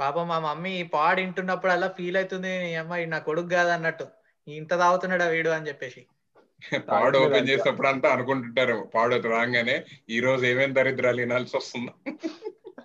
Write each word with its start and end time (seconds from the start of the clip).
పాపం 0.00 0.26
మా 0.28 0.38
మమ్మీ 0.40 0.72
పాడు 0.94 1.20
వింటున్నప్పుడు 1.20 1.72
అలా 1.72 1.88
ఫీల్ 1.98 2.16
అవుతుంది 2.16 2.52
"ఈ 2.70 2.74
అమ్మాయి 2.74 3.06
నా 3.06 3.18
కొడుకు 3.28 3.50
కాదు 3.50 3.70
అన్నట్టు 3.70 4.06
ఇంత 4.46 4.72
తాగుతున్నాడా 4.80 5.26
వీడు? 5.26 5.50
అని 5.50 5.68
చెప్పేసి. 5.68 6.02
పాడు 6.88 7.16
ఓపెన్ 7.18 7.48
చేసినప్పుడు 7.50 7.88
అంతా 7.88 8.08
అనుకుంటుంటారు. 8.12 8.76
పాడు 8.94 9.16
రాగానే 9.28 9.76
ఈ 10.08 10.20
రోజు 10.20 10.44
ఏమేం 10.46 10.70
దరిద్రాలు 10.74 11.20
వినాల్సి 11.20 11.54
వస్తుందా. 11.56 11.92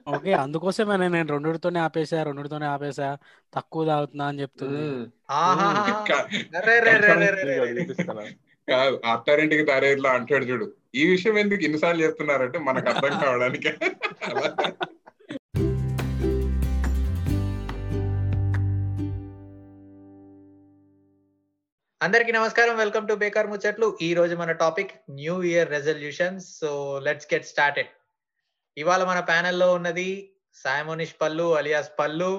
ఓకే 0.08 0.32
అందుకోసమే 0.44 0.96
నేను 1.08 1.28
రెండుతోనే 1.34 1.79
ఆపేసా 1.79 2.20
రెండుతోనే 2.24 2.66
ఆపేసా 2.66 3.08
తక్కువ 3.53 3.81
తాగుతున్నా 3.85 4.25
అని 4.28 4.41
చెప్తుంది. 4.41 4.85
కాదు 8.67 8.96
అత్తారింటికి 9.05 9.63
తారేట్లా 9.63 10.09
అంటాడు 10.12 10.46
చూడు. 10.46 10.65
ఈ 10.96 11.05
విషయం 11.05 11.37
ఎందుకు 11.39 11.63
ఇన్నిసార్లు 11.63 12.01
చెప్తున్నారంటే 12.03 12.59
మనకు 12.59 12.89
అర్థం 12.89 13.13
కావడానికి. 13.23 13.71
అందరికీ 22.01 22.31
నమస్కారం. 22.31 22.77
వెల్కమ్ 22.77 23.07
టు 23.07 23.13
బేకార్ 23.13 23.47
ముచ్చట్లు 23.47 23.97
ఈ 24.01 24.13
రోజు 24.13 24.35
మన 24.35 24.51
topic 24.51 24.91
new 25.09 25.43
year 25.43 25.69
resolutions 25.69 26.59
so 26.59 26.99
let's 26.99 27.33
get 27.33 27.45
started 27.45 27.89
ఇవాళ 28.77 29.03
మన 29.03 29.19
ప్యానెల్లో 29.19 29.73
ఉన్నది 29.73 30.07
Sai Monish 30.55 31.13
Pallu 31.21 31.57
alias 31.57 31.91
Pallu 31.99 32.31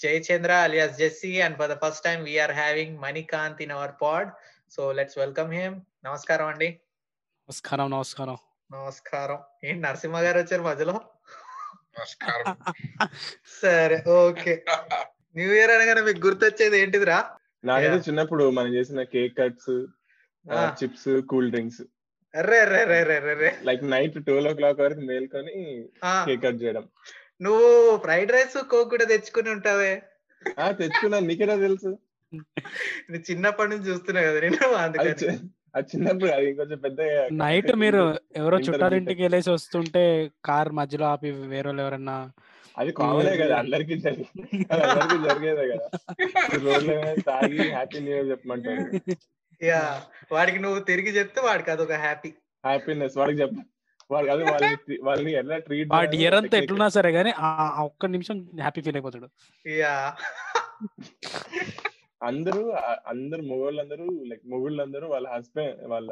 Jayachandra 0.00 0.52
alias 0.52 0.98
Jessie 0.98 1.40
and 1.40 1.58
for 1.58 1.70
the 1.70 1.76
first 1.84 2.04
time 2.04 2.24
we're 2.24 2.52
having 2.52 2.98
Manikanth 2.98 3.62
in 3.62 3.72
our 3.72 3.94
pod 4.02 4.30
so 4.70 4.92
let's 4.92 5.18
welcome 5.18 5.52
him 5.52 5.76
నమస్కారం 6.04 6.46
అండి. 6.46 6.68
నమస్కారం 7.48 7.90
నమస్కారం. 7.90 8.38
నమస్కారం. 8.70 9.38
ఏంటి 9.64 9.80
నరసింహ 9.80 10.20
గారు 10.20 10.38
వచ్చారు 10.38 10.62
మధ్యలో? 10.62 10.96
నమస్కారం. 11.98 12.46
సరే 13.62 13.98
ఓకే. 14.10 14.64
న్యూ 15.36 15.52
ఇయర్ 15.54 15.70
అనగానే 15.70 16.00
మీకు 16.00 16.26
గుర్తొచ్చేది 16.26 16.78
ఏంటిదిరా? 16.80 17.18
నాకైతే. 17.64 18.10
చిన్నప్పుడు 18.10 18.50
మనం 18.50 18.74
చేసిన 18.74 19.02
కేక్ 19.02 19.38
కట్స్ 19.38 19.72
ఆ. 20.52 20.74
Chips 20.82 21.20
cool 21.20 21.50
drinks. 21.50 21.82
Like 23.64 23.84
night 23.84 24.24
twelve 24.24 24.52
o'clock 24.54 24.80
వరకు 24.80 25.00
మేల్కొని 25.00 25.84
కేక్ 26.04 26.42
కట్ 26.42 26.62
చేయడం. 26.62 26.84
నువ్వు 27.42 27.96
ఫ్రైడ్ 27.96 28.32
రైస్ 28.32 28.56
కోక్ 28.64 28.90
కూడా 28.90 29.04
తెచ్చుకుని 29.04 29.50
ఉంటావే. 29.50 30.02
ఆ 30.60 30.70
తెచ్చుకున్నా. 30.72 31.18
నీకేనా 31.20 31.56
తెలుసు? 31.56 31.98
నేను 33.10 33.22
చిన్నప్పటి 33.30 33.70
నుంచి 33.70 33.90
చూస్తున్నా 33.90 34.22
కదా 34.22 34.40
నేను 34.40 34.56
అది 34.56 34.74
అందుకని 34.76 35.10
చి- 35.10 35.48
అది 35.74 35.86
చిన్నప్పుడు 35.96 36.30
అది 36.30 36.48
ఇంకొంచెం 36.50 36.78
పెద్ద 36.78 37.00
నైట్ 37.32 37.76
మీరు 37.76 38.18
ఎవరో 38.36 38.58
చుట్టాలింటికి 38.58 39.22
వెళ్ళేసి 39.22 39.50
వస్తుంటే 39.50 40.30
కార్ 40.44 40.72
మధ్యలో 40.72 41.06
ఆపి 41.06 41.30
వేరే 41.30 41.68
వాళ్ళు 41.68 41.82
ఎవరన్నా 41.82 42.16
అది 42.80 42.90
కామనే 42.98 43.32
కదా 43.36 43.54
అందరికి 43.58 43.94
జరిగి 43.98 44.24
అది 44.70 44.82
అందరికి 44.84 45.16
జరిగేదే 45.24 45.64
కదా. 45.72 45.86
రోడ్ల 46.64 46.90
మీద 46.98 47.16
తాగి 47.26 47.58
హ్యాపీ 47.70 47.98
న్యూ 48.00 48.14
ఇయర్ 48.14 48.30
చెప్పమంటారు. 48.30 48.84
యా 49.60 49.80
వాడికి 50.32 50.58
నువ్వు 50.58 50.80
తిరిగి 50.88 51.10
చెప్తే 51.16 51.40
వాడికి 51.46 51.70
అదొక 51.70 51.96
హ్యాపీ 52.04 52.30
హ్యాపీనెస్ 52.64 53.16
వాడికి 53.18 53.40
చెప్ప 53.42 53.58
వాడికి 54.10 54.30
అది 54.32 54.44
వాళ్ళని 54.44 54.76
వాళ్ళని 55.02 55.32
ఎలా 55.40 55.56
ట్రీట్ 55.58 55.92
ఆ 55.92 56.00
డియర్ 56.12 56.34
అంతా 56.34 56.56
ఎట్లున్నా 56.58 56.88
సరే 56.94 57.10
గానీ 57.12 57.32
ఆ 57.40 57.50
ఒక్క 57.82 58.06
నిమిషం 58.06 58.36
హ్యాపీ 58.60 58.80
ఫీల్ 58.80 58.96
అయిపోతాడు. 58.96 59.28
యా. 59.66 59.92
అందరూ 62.20 62.62
అందరు 63.06 63.42
మొగోళ్ళందరూ 63.42 64.06
లైక్ 64.30 64.42
మొగుళ్ళందరూ 64.46 65.06
వాళ్ళ 65.08 65.26
హస్బెండ్ 65.34 65.78
వాళ్ళ 65.88 66.08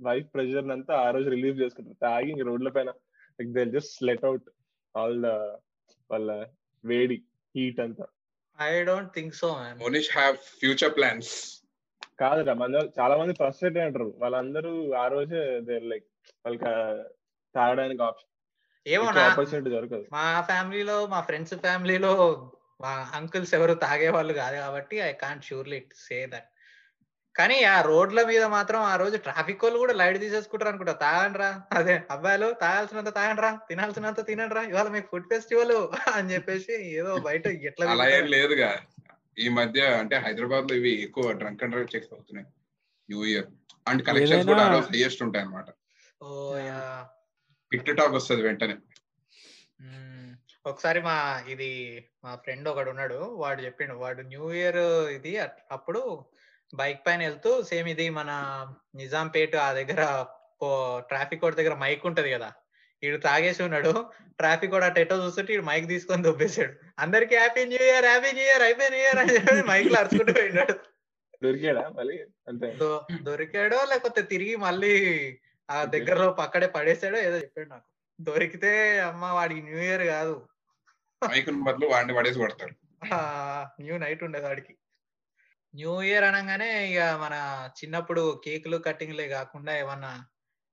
వైఫ్ 0.00 0.28
ప్రెషర్ 0.34 0.70
అంతా 0.76 0.94
ఆ 0.98 1.10
రోజు 1.10 1.28
రిలీవ్ 1.28 1.60
చేసుకుంటారు. 1.62 1.98
తాగి 2.02 2.30
ఇంక 2.30 2.44
రోడ్ల 2.48 2.68
పైన 2.68 2.90
like 3.38 3.52
they 3.52 3.64
just 3.74 3.96
let 4.02 4.24
out 4.24 4.46
all 4.94 5.18
the 5.22 5.30
వాళ్ళ 6.10 6.30
వేడి 6.84 7.16
హీట్ 7.54 7.80
అంతా. 7.86 8.06
I 8.58 8.70
don't 8.90 9.10
think 9.16 9.34
so 9.34 9.48
Monish 9.82 10.10
have 10.18 10.36
future 10.60 10.94
plans 10.98 11.30
కాదురా 12.20 12.54
మన 12.62 12.80
చాలా 12.98 13.14
మంది 13.20 13.32
ఫ్రస్ట్రేట్ 13.40 13.78
అంటారు. 13.84 14.08
వాళ్ళందరూ 14.22 14.72
ఆ 15.02 15.04
రోజే 15.14 15.42
దే 15.68 15.76
లైక్ 15.92 16.06
వాళ్ళకి 16.44 16.64
తాగడానికి 17.54 18.02
ఆప్షన్ 18.08 18.28
ఏమో 18.86 19.06
నా 19.16 19.22
ఆపర్చునిటీ 19.30 19.70
దొరకదు. 19.74 20.04
మా 20.16 20.26
ఫ్యామిలీలో 20.50 20.96
మా 21.06 21.20
ఫ్రెండ్స్ 21.20 21.54
ఫ్యామిలీలో 21.66 22.12
మా 22.84 22.92
అంకుల్స్ 23.18 23.52
ఎవరు 23.58 23.74
తాగే 23.84 24.08
వాళ్ళు 24.16 24.32
కాదు 24.32 24.56
కాబట్టి 24.64 24.96
I 25.08 25.10
can't 25.24 25.46
surely 25.48 25.80
say 26.04 26.18
that 26.34 26.48
కానీ 27.40 27.56
ఆ 27.66 27.80
రోడ్ల 27.82 28.20
మీద 28.22 28.44
మాత్రం 28.54 28.80
ఆ 28.82 28.96
రోజు 28.96 29.16
ట్రాఫిక్ 29.16 29.62
వాళ్ళు 29.64 29.78
కూడా 29.78 29.92
లైట్ 29.92 30.18
తీసేసుకుంటారు 30.20 30.70
అనుకుంటా. 30.70 30.94
తాగండ్రా. 31.02 31.50
అదే 31.72 31.94
అబ్బాయిలు 32.10 32.48
తాగాల్సినంత 32.62 33.10
తాగండ్రా 33.14 33.50
తినాల్సినంత 33.68 34.26
తినండ్రా 34.26 34.62
ఇవాళ 34.62 34.88
మీకు 34.88 35.08
ఫుడ్ 35.12 35.28
ఫెస్టివల్ 35.32 35.74
అని 36.14 36.32
చెప్పేసి 36.34 36.74
ఏదో 36.98 37.12
బయట 37.28 37.46
ఎట్లా 37.70 37.86
అలా 37.94 38.06
ఏం. 38.16 38.26
లేదుగా. 38.36 38.70
ఈ 39.38 39.48
మధ్య 39.58 39.80
అంటే 40.00 40.16
హైదరాబాద్లో 40.18 40.76
ఇవి 40.76 40.92
ఎక్కువ 41.04 41.32
డ్రంక్ 41.32 41.62
అండ్ 41.64 41.74
డ్రైవ్ 41.74 41.94
చెక్స్ 41.94 42.12
అవుతున్నాయి. 42.12 42.48
New 43.08 43.20
year. 43.24 43.48
అండ్ 43.86 44.02
కలెక్షన్స్ 44.06 44.46
కూడా 44.46 44.64
హైయెస్ట్ 44.88 45.22
ఉంటాయి 45.22 45.44
అనమాట 45.44 45.68
ఓ 46.20 46.28
యా. 46.66 46.80
టిక్ 47.72 47.96
టాక్ 47.96 48.12
వస్తుంది 48.12 48.42
వెంటనే. 48.42 48.76
ఒకసారి 50.66 51.00
మా 51.00 51.14
ఇది 51.48 51.68
మా 52.24 52.32
ఫ్రెండ్ 52.36 52.66
ఒకడు 52.68 52.90
ఉన్నాడు. 52.90 53.18
వాడు 53.42 53.60
చెప్పిండు. 53.62 53.94
వాడు 53.94 54.22
న్యూ 54.22 54.52
ఇయర్ 54.52 54.82
ఇది 55.16 55.32
అప్పుడు 55.70 56.00
బైక్ 56.74 57.00
పైన 57.06 57.20
వెళ్తూ 57.22 57.50
సేమ్ 57.62 57.88
ఇది 57.88 58.10
మన 58.10 58.30
నిజాంపేట 58.94 59.56
ఆ 59.56 59.72
దగ్గర 59.72 60.02
ట్రాఫిక్ 61.08 61.40
కోడ్ 61.40 61.56
దగ్గర 61.56 61.74
మైక్ 61.74 62.06
ఉంటది 62.06 62.30
కదా. 62.30 62.52
ఈడు 63.02 63.16
తాగేసి 63.16 63.62
ఉన్నాడు. 63.62 63.92
ట్రాఫిక్ 64.38 64.72
కూడా 64.72 64.88
టెటో 64.88 65.16
చూస్తుంటే 65.24 65.52
ఈడు 65.54 65.62
మైక్ 65.62 65.86
తీసుకొని 65.88 66.22
దొబ్బేశాడు. 66.22 66.72
అందరికి 66.98 67.34
happy 67.36 67.64
new 67.64 67.82
year 67.84 68.04
happy 68.04 68.32
new 68.32 68.44
year 68.44 68.62
అయిపోయి 68.62 68.90
న్యూ 68.90 69.00
ఇయర్ 69.00 69.18
అని 69.18 69.34
చెప్పి 69.34 69.62
మైక్లో 69.62 69.98
అరుచుకుంటూ 70.00 70.32
పోయినాడు. 70.32 70.74
దొరికాడా 71.44 71.88
మళ్ళీ? 71.88 72.16
దొరికాడో 73.22 73.78
లేకపోతే 73.84 74.22
తిరిగి 74.22 74.56
మళ్ళీ 74.56 74.94
ఆ 75.70 75.84
దగ్గరలో 75.84 76.32
పక్కడే 76.32 76.66
పడేసాడో 76.66 77.18
ఏదో 77.18 77.36
చెప్పాడు 77.36 77.68
నాకు. 77.68 77.86
దొరికితే 78.20 78.72
అమ్మ 79.00 79.24
వాడికి 79.24 79.62
న్యూ 79.62 79.78
ఇయర్ 79.78 80.02
కాదు. 80.02 80.34
మైక్ 81.22 81.50
బదులు 81.50 81.86
వాడిని 81.86 82.14
పడేసి 82.14 82.38
కొడతారు. 82.38 82.74
న్యూ 83.82 83.96
నైట్ 83.98 84.24
ఉండేది 84.24 84.46
వాడికి. 84.46 84.72
న్యూ 85.74 85.92
ఇయర్ 86.02 86.24
అనగానే 86.28 86.68
ఇక 86.88 87.00
మన 87.22 87.34
చిన్నప్పుడు 87.78 88.22
కేకులు 88.44 88.76
కట్టింగ్లే 88.86 89.26
కాకుండా 89.34 89.72
ఏమన్నా 89.82 90.12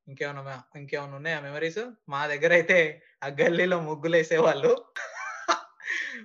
ఇంకేమన్నా 0.07 0.55
ఇంకేమన్నా 0.79 1.17
ఉన్నాయా 1.19 1.39
మెమరీస్ 1.41 1.81
మా 2.09 2.21
దగ్గర 2.31 2.51
అయితే 2.59 2.77
ఆ 3.23 3.29
గల్లీలో 3.41 3.77
ముగ్గులు 3.89 4.15
వేసేవాళ్ళు 4.17 4.71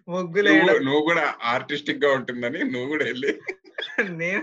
ముగ్గులు 0.08 0.50
నువ్వు 0.86 1.02
కూడా 1.08 1.24
ఆర్టిస్టిక్గా 1.52 2.10
ఉంటుందని 2.18 2.60
నువ్వు 2.72 2.88
కూడా 2.92 3.04
వెళ్ళి 3.04 3.32
నేను? 4.20 4.42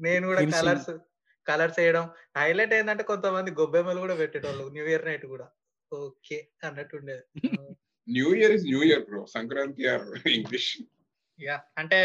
నేను 0.00 0.24
కూడా. 0.30 0.40
కలర్స్ 0.52 0.90
కలర్స్ 1.46 1.78
వేయడం. 1.80 2.04
హైలైట్ 2.36 2.74
ఏంటంటే 2.74 3.04
కొంతమంది 3.10 3.50
గొబ్బెమ్మలు 3.60 4.00
కూడా 4.00 4.14
పెట్టేటోళ్ళు 4.14 4.64
న్యూ 4.74 4.84
ఇయర్ 4.86 5.06
నైట్ 5.06 5.26
కూడా. 5.26 5.46
ఓకే 5.92 6.38
అన్నట్టు 6.62 6.96
ఉండేది. 6.96 7.24
New 8.08 8.28
year 8.38 8.52
is 8.52 8.64
new 8.64 8.80
year 8.82 9.04
bro. 9.08 9.20
Sankranti 9.34 9.82
or 9.88 10.06
English. 10.32 10.70
Yeah 11.38 11.56
అంటే 11.76 12.00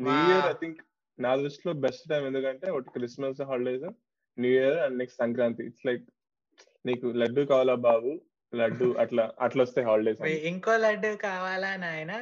న్యూ 0.00 0.16
ఇయర్ 0.26 0.46
ఐ 0.50 0.54
థింక్ 0.62 0.80
నా 1.18 1.30
దృష్టిలో 1.36 1.72
బెస్ట్ 1.84 2.04
టైం 2.10 2.24
ఎందుకంటే 2.26 2.66
ఒకటి 2.70 2.90
Christmas 2.96 3.42
holidays 3.50 3.86
new 4.38 4.52
year 4.56 4.78
and 4.78 4.98
next 4.98 5.20
Sankranti 5.20 5.66
it's 5.68 5.86
like 5.86 6.04
నీకు 6.84 7.06
లడ్డు 7.20 7.42
కావాలా 7.50 7.74
బాబు? 7.86 8.10
లడ్డు 8.52 8.86
అట్లా 9.02 9.24
అట్లా 9.38 9.60
వస్తాయి 9.64 9.86
హాలిడేస్ 9.86 10.20
ఇంకో 10.50 10.74
లడ్డు 10.76 11.08
కావాలా 11.24 11.70
నాయన? 11.76 12.12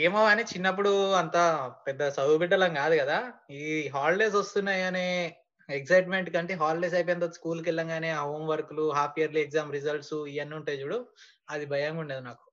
ఏమో 0.00 0.20
అని 0.32 0.44
చిన్నప్పుడు 0.52 0.92
అంత 1.12 1.36
పెద్ద 1.86 2.02
చదువు 2.16 2.38
బిడ్డలం 2.38 2.74
కాదు 2.74 2.96
కదా. 3.02 3.18
ఈ 3.60 3.64
హాలిడేస్ 3.96 4.36
వస్తున్నాయి 4.36 4.82
అనే 4.82 5.06
ఎక్సైట్మెంట్ 5.68 6.30
కంటే 6.36 6.54
హాలిడేస్ 6.62 6.94
అయిపోయిన 6.94 7.20
తర్వాత 7.20 7.38
స్కూల్కి 7.40 7.68
వెళ్ళంగానే 7.70 8.10
ఆ 8.10 8.22
హోమ్ 8.22 8.46
వర్క్లు 8.48 8.86
హాఫ్ 8.90 9.18
ఇయర్లీ 9.18 9.40
ఎగ్జామ్ 9.40 9.74
రిజల్ట్స్ 9.78 10.14
ఇవన్నీ 10.34 10.56
ఉంటాయి 10.56 10.80
చూడు. 10.82 10.98
అది 11.48 11.66
భయంగా 11.66 12.02
ఉండేది 12.04 12.24
నాకు. 12.30 12.44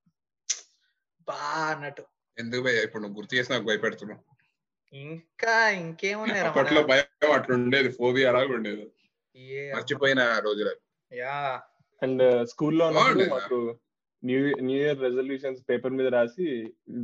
బా 1.28 1.40
అన్నట్టు. 1.72 2.04
ఎందుకు 2.38 2.62
భయ 2.64 2.84
ఇప్పుడు 2.84 3.02
నువ్వు 3.04 3.18
గుర్తు 3.18 3.36
చేసి 3.36 3.52
నాకు 3.52 3.66
భయపెడుతున్నావు. 3.66 4.22
ఇంకా 4.94 5.56
ఇంకేమున్నాయి 5.80 6.42
అప్పట్లో 6.42 6.82
భయం 6.84 7.32
అట్లా 7.34 7.56
ఉండేది 7.56 7.90
ఫోబియా 7.90 8.30
అలాగే 8.30 8.54
ఉండేది. 8.54 8.86
మర్చిపోయిన 9.76 10.22
రోజులు 10.40 10.72
యా. 11.12 11.62
అండ్ 12.02 12.24
స్కూల్లో 12.48 12.88
ఉన్నప్పుడు 12.88 13.18
బాగుండేదా? 13.18 13.36
మాకు 13.36 13.58
new 14.24 14.40
new 14.58 14.78
year 14.78 15.02
resolutions 15.02 15.62
paper 15.70 15.94
మీద 15.94 16.08
రాసి 16.08 16.46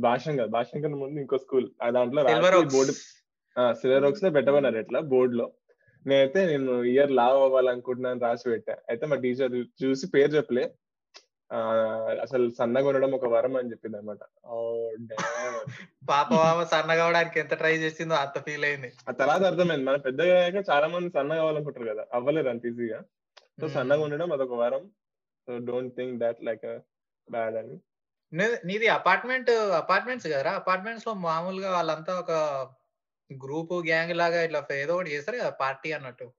భాషం 0.06 0.36
కాదు 0.36 0.50
భాషం 0.50 0.78
కన్నా 0.80 0.98
ముందు 0.98 1.20
ఇంకో 1.20 1.38
స్కూల్. 1.38 1.68
ఆ 1.82 1.90
దాంట్లో 1.90 2.22
బోర్డు 2.76 2.94
సిల్వర్ 3.80 4.04
ఓక్స్లో 4.04 4.30
పెట్టమన్నారు 4.30 4.76
ఎట్లా 4.76 5.00
బోర్డు 5.12 5.34
లో 5.36 5.46
నేనైతే 6.06 6.40
నేను 6.46 6.72
ఇయర్ 6.84 7.12
లావ్ 7.12 7.38
అవ్వాలనుకుంటున్నాను 7.42 8.20
రాసి 8.20 8.46
పెట్టా. 8.50 8.74
అయితే 8.88 9.06
మా 9.06 9.16
టీచర్ 9.16 9.54
చూసి 9.82 10.06
పేరు 10.06 10.30
చెప్పలే. 10.30 10.64
అసలు 12.22 12.50
సన్నగా 12.50 12.88
ఉండడం 12.88 13.12
ఒక 13.12 13.24
వరం 13.24 13.56
అని 13.56 13.70
చెప్పింది 13.70 13.96
అనమాట 13.96 14.18
పాప 16.10 16.62
సన్నగా 16.62 17.04
అవడానికి 17.04 17.40
ఎంత 17.40 17.54
ట్రై 17.54 17.76
చేసిందో 17.76 18.14
అంత 18.14 18.42
ఫీల్ 18.44 18.64
అయింది. 18.64 18.92
ఆ 19.08 19.12
తర్వాత 19.12 19.42
అర్థమైంది. 19.42 19.84
మన 19.84 19.96
పెద్దగా 19.96 20.44
అయ్యాక 20.44 20.64
చాలా 20.70 20.86
మంది 20.86 21.10
సన్నగా 21.10 21.38
అవ్వాలనుకుంటారు 21.38 21.86
కదా. 21.86 22.06
అవ్వలేరు 22.14 22.48
అంత 22.48 22.66
ఈజీగా. 22.66 23.02
సో. 23.60 23.68
సన్నగా 23.68 24.00
ఉండడం 24.00 24.32
అదొక 24.32 24.52
వరం. 24.52 24.90
So 25.46 25.58
don't 25.58 25.96
think 25.96 26.22
that 26.22 26.44
like 26.44 26.78
bad 27.30 27.56
అని. 27.56 27.78
నీది 28.64 28.86
అపార్ట్మెంట్ 28.86 29.50
అపార్ట్మెంట్స్ 29.50 30.28
కదరా? 30.28 30.52
అపార్ట్మెంట్స్లో 30.52 31.14
మామూలుగా 31.14 31.70
వాళ్ళంతా 31.70 32.20
ఒక 32.20 32.30
గ్రూప్ 33.32 33.72
గ్యాంగ్ 33.72 34.16
లాగా 34.16 34.42
ఇట్లా 34.42 34.66
ఏదో 34.74 34.94
ఒకటి 34.94 35.10
చేస్తారు 35.10 35.36
కదా 35.36 35.50
పార్టీ 35.50 35.92
అన్నట్టు. 35.92 36.32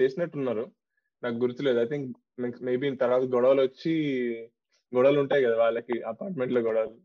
చేసినట్టున్నారు. 0.00 0.79
నాకు 1.22 1.36
గుర్తులేదు. 1.42 1.78
ఐ 1.84 1.86
థింక్ 1.92 2.08
మేబీ 2.68 2.90
తర్వాత 3.02 3.24
గొడవలు 3.34 3.62
వచ్చి 3.68 3.92
గొడవలు 4.92 5.18
ఉంటాయి 5.24 5.44
కదా 5.46 5.56
వాళ్ళకి 5.64 5.96
అపార్ట్మెంట్లో 6.12 6.60
గొడవలు 6.68 6.96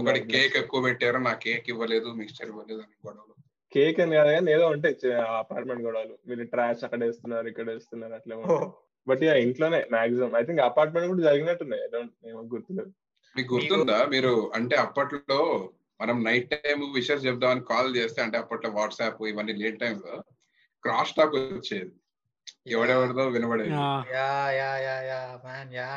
ఒకటి 0.00 0.20
కేక్ 0.32 0.56
ఎక్కువ 0.60 0.80
పెట్టారు 0.86 1.18
నా 1.28 1.32
కేక్ 1.44 1.68
ఇవ్వలేదు 1.72 2.08
మిక్స్చర్ 2.18 2.50
ఇవ్వలేదు 2.52 2.80
అని 2.84 2.96
గొడవలు. 3.06 3.32
కేక్ 3.72 4.00
అని 4.02 4.16
కాదు 4.18 4.30
కానీ 4.36 4.50
ఏదో 4.56 4.64
ఉంటాయి 4.74 5.12
అపార్ట్మెంట్ 5.42 5.84
గొడవలు. 5.86 6.14
మీరు 6.28 6.42
ట్రాష్ 6.52 6.84
అక్కడ 6.86 7.00
వేస్తున్నారు 7.04 7.48
ఇక్కడ 7.52 7.66
వేస్తున్నారు 7.70 8.14
అట్లా 8.18 8.36
బట్ 9.06 9.22
యా 9.24 9.32
ఇంట్లోనే 9.46 9.80
మాక్సిమం 9.94 10.36
ఐ 10.40 10.44
థింక్ 10.48 10.62
అపార్ట్మెంట్ 10.68 11.08
కూడా 11.12 11.24
జరిగినట్టున్నాయి. 11.28 11.82
ఏమో 12.30 12.42
గుర్తులేదు. 12.54 12.92
మీకు 13.36 13.48
గుర్తుందా? 13.54 13.98
మీరు 14.14 14.32
అంటే 14.58 14.76
అప్పట్లో 14.84 15.40
మనం 16.00 16.16
నైట్ 16.24 16.48
టైం 16.54 16.78
విషెస్ 16.94 17.26
చెప్దామని 17.26 17.62
కాల్ 17.72 17.90
చేస్తే 17.96 18.20
అంటే 18.22 18.36
అప్పట్లో 18.38 18.70
వాట్సాప్ 18.78 19.20
ఇవన్నీ 19.32 19.54
లేట్ 19.62 19.80
టైం 19.82 19.96
లో 20.06 20.14
క్రాస్ 20.84 21.14
టాక్ 21.18 21.36
వచ్చేది. 21.36 21.92
ఎవడెవరిదో 22.74 23.24
వినబడేది. 23.28 23.70
Yeah 24.16 24.28
yeah 24.60 24.70
yeah 24.86 24.96
yeah 25.10 25.20
man 25.46 25.72
yeah. 25.74 25.88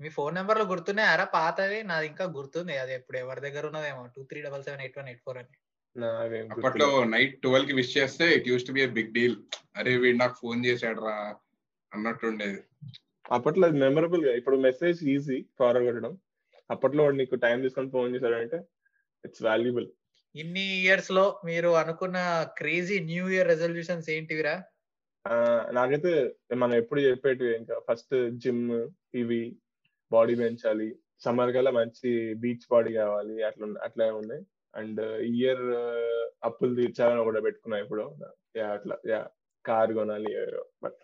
మీ 0.00 0.08
ఫోన్ 0.08 0.34
నెంబర్లు 0.34 0.64
గుర్తున్నాయారా 0.64 1.24
పాతవి. 1.24 1.82
నాది 1.82 2.06
ఇంకా 2.06 2.24
గుర్తుంది. 2.24 2.78
అది 2.78 2.92
ఎప్పుడు 2.94 3.18
ఎవరి 3.18 3.40
దగ్గర 3.40 3.66
ఉన్నదేమో. 3.66 4.06
Two 4.16 4.22
three 4.22 4.42
double 4.42 4.62
seven 4.62 4.80
eight 4.80 4.98
one 4.98 5.08
eight 5.08 5.24
four 5.24 5.38
అని. 5.38 5.50
అప్పట్లో. 6.54 7.04
నైట్ 7.04 7.42
ట్వెల్వ్కి 7.42 7.72
విష్ 7.72 7.96
చేస్తే 7.98 8.24
it 8.36 8.48
use 8.48 8.66
to 8.66 8.72
be 8.72 8.86
big 8.98 9.12
deal. 9.12 9.36
అరే 9.76 9.96
వీడు 9.96 10.16
నాకు 10.16 10.36
ఫోన్ 10.42 10.60
చేశాడు 10.66 11.00
రా 11.00 11.16
అన్నట్టుండేది. 11.92 12.60
అప్పట్లో 13.30 13.64
అది 13.68 13.78
మెమరబుల్గా 13.78 14.32
ఇప్పుడు 14.32 14.56
మెసేజ్ 14.56 15.00
ఈజీ 15.14 15.38
ఫార్వర్డ్ 15.58 15.86
కొట్టడం. 15.88 16.12
అప్పట్లో 16.70 17.04
వాడు 17.04 17.16
నీకు 17.16 17.34
టైం 17.34 17.62
తీసుకొని 17.62 17.90
ఫోన్ 17.90 18.14
చేశాడంటే 18.14 18.58
ఇట్స్ 19.24 19.42
వాల్యుబుల్. 19.42 19.88
ఇన్ని 20.34 20.64
ఇయర్స్లో 20.80 21.40
మీరు 21.44 21.68
అనుకున్న 21.68 22.18
క్రేజీ 22.58 22.96
న్యూ 23.00 23.28
ఇయర్ 23.28 23.48
రెజల్యూషన్స్ 23.48 24.10
ఏంటివిరా? 24.10 24.54
నాకైతే 25.78 26.12
మనం 26.62 26.74
ఎప్పుడు 26.74 27.00
చెప్పేటివి 27.06 27.52
ఇంకా 27.60 27.76
ఫస్ట్ 27.88 28.14
జిమ్ 28.42 28.62
ఇవి 29.20 29.40
బాడీ 30.10 30.34
పెంచాలి. 30.34 30.88
సమ్మర్ 31.24 31.52
కల్లా 31.56 31.70
మంచి 31.78 32.10
బీచ్ 32.42 32.66
బాడీ 32.72 32.90
కావాలి 33.00 33.36
అట్లా 33.48 33.66
అట్లా 33.86 34.06
ఉన్నాయి 34.20 34.42
అండ్ 34.74 35.00
ఇయర్ 35.36 35.66
అప్పులు 36.48 36.74
తీర్చాలని 36.80 37.24
కూడా 37.28 37.40
పెట్టుకున్నా 37.46 37.78
ఇప్పుడు. 37.84 38.04
యా 38.58 38.66
అట్లా 38.76 38.96
యా 39.12 39.20
కార్ 39.64 39.92
కొనాలి 39.98 40.32
బట్ 40.84 41.00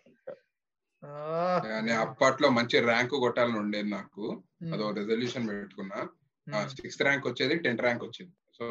అప్పట్లో 2.03 2.47
మంచి 2.57 2.77
ర్యాంక్ 2.89 3.15
కొట్టాలని 3.23 3.59
ఉండేది 3.63 3.89
నాకు. 3.97 4.25
అదో 4.73 4.85
రెజల్యూషన్ 4.99 5.49
పెట్టుకున్నా. 5.49 5.99
సిక్స్త్ 6.77 7.03
ర్యాంక్ 7.07 7.27
వచ్చేది 7.27 7.55
టెన్త్ 7.65 7.83
ర్యాంక్ 7.85 8.05
వచ్చింది. 8.07 8.33
సో 8.57 8.65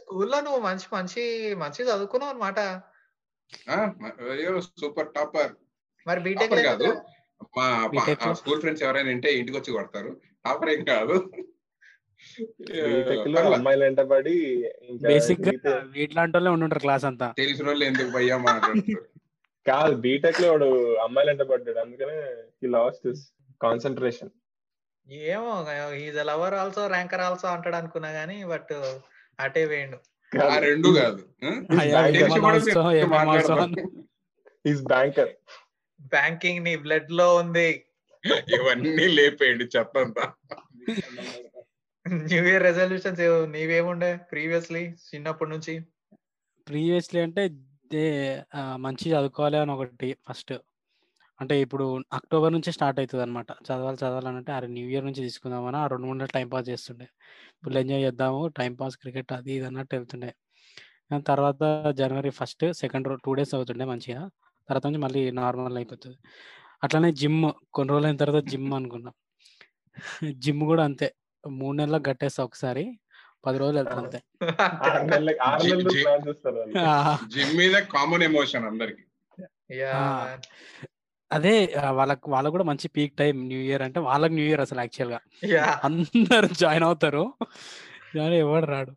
స్కూల్లో 0.00 0.38
నువ్వు 0.46 0.60
మంచి 0.68 0.86
మంచి 0.96 1.22
మంచి 1.62 1.80
చదువుకున్నావు 1.88 2.32
అనమాట 2.34 2.60
సూపర్ 4.80 5.10
టాపర్. 5.16 5.52
మరి 6.06 6.20
బీటెక్ 6.20 6.54
కాదు. 6.64 6.88
మా? 7.56 7.66
స్కూల్ 8.32 8.60
ఫ్రెండ్స్ 8.60 8.82
ఎవరైనా 8.82 9.10
ఉంటే 9.10 9.28
ఇంటికి 9.38 9.58
వచ్చి 9.58 9.72
కొడతారు. 9.72 10.10
టాపర్ 10.44 10.70
ఏం 10.70 10.84
కాదు. 10.84 11.16
బేసిక్ 15.08 15.42
వీటిలాంటి 15.94 16.36
వాళ్ళే 16.36 16.50
ఉండుంటారు 16.50 16.80
క్లాస్ 16.80 17.04
అంతా. 17.04 17.26
తెలిసిన 17.36 17.66
వాళ్ళు 17.66 17.84
ఎందుకు 17.84 18.10
భయ్యా 18.10 18.36
మాట్లాడుతారు 18.38 19.04
కాదు 19.66 19.94
బీటెక్లో 19.96 20.48
వాడు 20.50 20.68
అమ్మాయిలు 20.96 21.30
వెంటబడ్డాడు. 21.30 21.78
అందుకనే 21.78 22.16
ఈ 22.64 22.68
లాస్ట్ 22.70 23.06
కాన్సన్ట్రేషన్ 23.60 24.30
ఏమో 25.28 25.52
is 25.96 26.16
lover 26.26 26.54
also 26.54 26.82
ranker 26.86 27.20
also 27.20 27.46
అంటాడు 27.48 27.76
అనుకున్నా 27.76 28.10
గానీ 28.10 28.44
బట్ 28.44 28.72
అటే 29.40 29.64
వేయండు. 29.66 29.98
ఆ 30.32 30.56
రెండు 30.66 30.88
కాదు. 30.98 31.22
బ్యాంకర్ 34.92 35.32
బ్యాంకింగ్ 36.14 36.62
నీ 36.66 36.74
బ్లడ్లో 36.84 37.26
ఉంది. 37.36 37.68
ఇవన్నీ 38.56 39.06
లేపేయండి 39.18 39.64
చెత్తంతా 39.74 40.24
న్యూ 42.26 42.40
ఇయర్ 42.48 42.64
రెజల్యూషన్స్ 42.68 43.22
నీవేముండే 43.54 44.10
ప్రీవియస్లీ 44.32 44.82
చిన్నప్పటి 45.08 45.50
నుంచి? 45.50 45.74
ప్రీవియస్లీ 46.66 47.20
అంటే 47.26 47.44
మంచి 48.86 49.06
చదువుకోవాలి 49.14 49.58
అని 49.62 49.72
ఒకటి 49.76 50.08
ఫస్ట్ 50.28 50.52
అంటే 51.40 51.60
ఇప్పుడు 51.60 52.02
అక్టోబర్ 52.12 52.52
నుంచి 52.52 52.72
స్టార్ట్ 52.72 53.00
అవుతుంది 53.00 53.22
అనమాట 53.22 53.46
చదవాలి 53.50 53.96
చదవాలని 53.96 54.36
అంటే 54.36 54.52
అరే 54.52 54.66
న్యూ 54.66 54.88
ఇయర్ 54.88 55.04
నుంచి 55.04 55.22
తీసుకుందామని? 55.22 55.76
ఆ 55.76 55.86
రెండు 55.86 56.06
మూడు 56.06 56.18
నెలలు 56.18 56.32
టైం 56.32 56.48
పాస్ 56.48 56.68
చేస్తుండే. 56.68 57.08
ఫుల్ 57.64 57.76
ఎంజాయ్ 57.76 58.02
చేద్దాము 58.02 58.46
టైం 58.46 58.74
పాస్ 58.74 58.96
క్రికెట్ 58.96 59.32
అది 59.32 59.52
ఇది 59.52 59.66
అన్నట్టు 59.66 59.96
వెళ్తుండే. 59.96 60.34
తర్వాత 61.26 61.90
జనవరి 61.90 62.30
ఫస్ట్ 62.30 62.72
సెకండ్ 62.72 63.20
టూ 63.20 63.34
డేస్ 63.34 63.54
అవుతుండే 63.54 63.84
మంచిగా. 63.84 64.30
తర్వాత 64.68 64.86
నుంచి 64.86 64.98
మళ్ళీ 64.98 65.30
నార్మల్ 65.30 65.76
అయిపోతుంది. 65.76 66.16
అట్లనే 66.84 67.12
జిమ్ 67.12 67.52
కొన్ని 67.74 67.92
రోజులు 67.92 68.06
అయిన 68.06 68.16
తర్వాత 68.16 68.44
జిమ్ 68.44 68.74
అనుకున్నాం. 68.74 69.14
జిమ్ 70.32 70.60
కూడా 70.60 70.84
అంతే. 70.84 71.14
మూడు 71.48 71.76
నెలలకు 71.76 72.02
కట్టేస్తా 72.02 72.44
ఒకసారి 72.44 72.98
పది 73.46 73.58
రోజులు 73.58 73.76
వెళ్తాను 73.76 74.02
అంతే. 74.02 74.22
ఆరు 74.60 75.04
నెలలకు 75.04 75.38
ఆరు 75.42 75.62
జి- 75.62 75.74
నెలలు 75.74 75.90
జి- 75.90 76.02
ప్లాన్ 76.02 76.28
చేస్తారు 76.28 76.56
వాళ్ళు. 76.56 76.78
ఆ, 76.78 77.18
జిమ్ 77.28 77.58
మీద 77.58 77.82
కామన్ 77.82 78.22
ఎమోషన్ 78.22 78.64
అందరికి. 78.64 79.02
అదే 81.36 81.54
వాళ్ళకు 81.96 82.26
వాళ్ళకు 82.30 82.54
కూడా 82.54 82.66
మంచి 82.68 82.86
పీక్ 82.94 83.14
టైం 83.18 83.36
న్యూ 83.48 83.60
ఇయర్ 83.66 83.82
అంటే 83.86 84.00
వాళ్ళకి 84.06 84.34
న్యూ 84.34 84.46
ఇయర్ 84.48 84.62
అసలు 84.64 84.80
యాక్చువల్గా 84.82 85.20
యా. 85.52 85.64
అందరు 85.88 86.48
జాయిన్ 86.60 86.86
అవుతారు. 86.88 87.24
కానీ 88.14 88.36
ఎవడు 88.44 88.68
రాడు. 88.72 88.92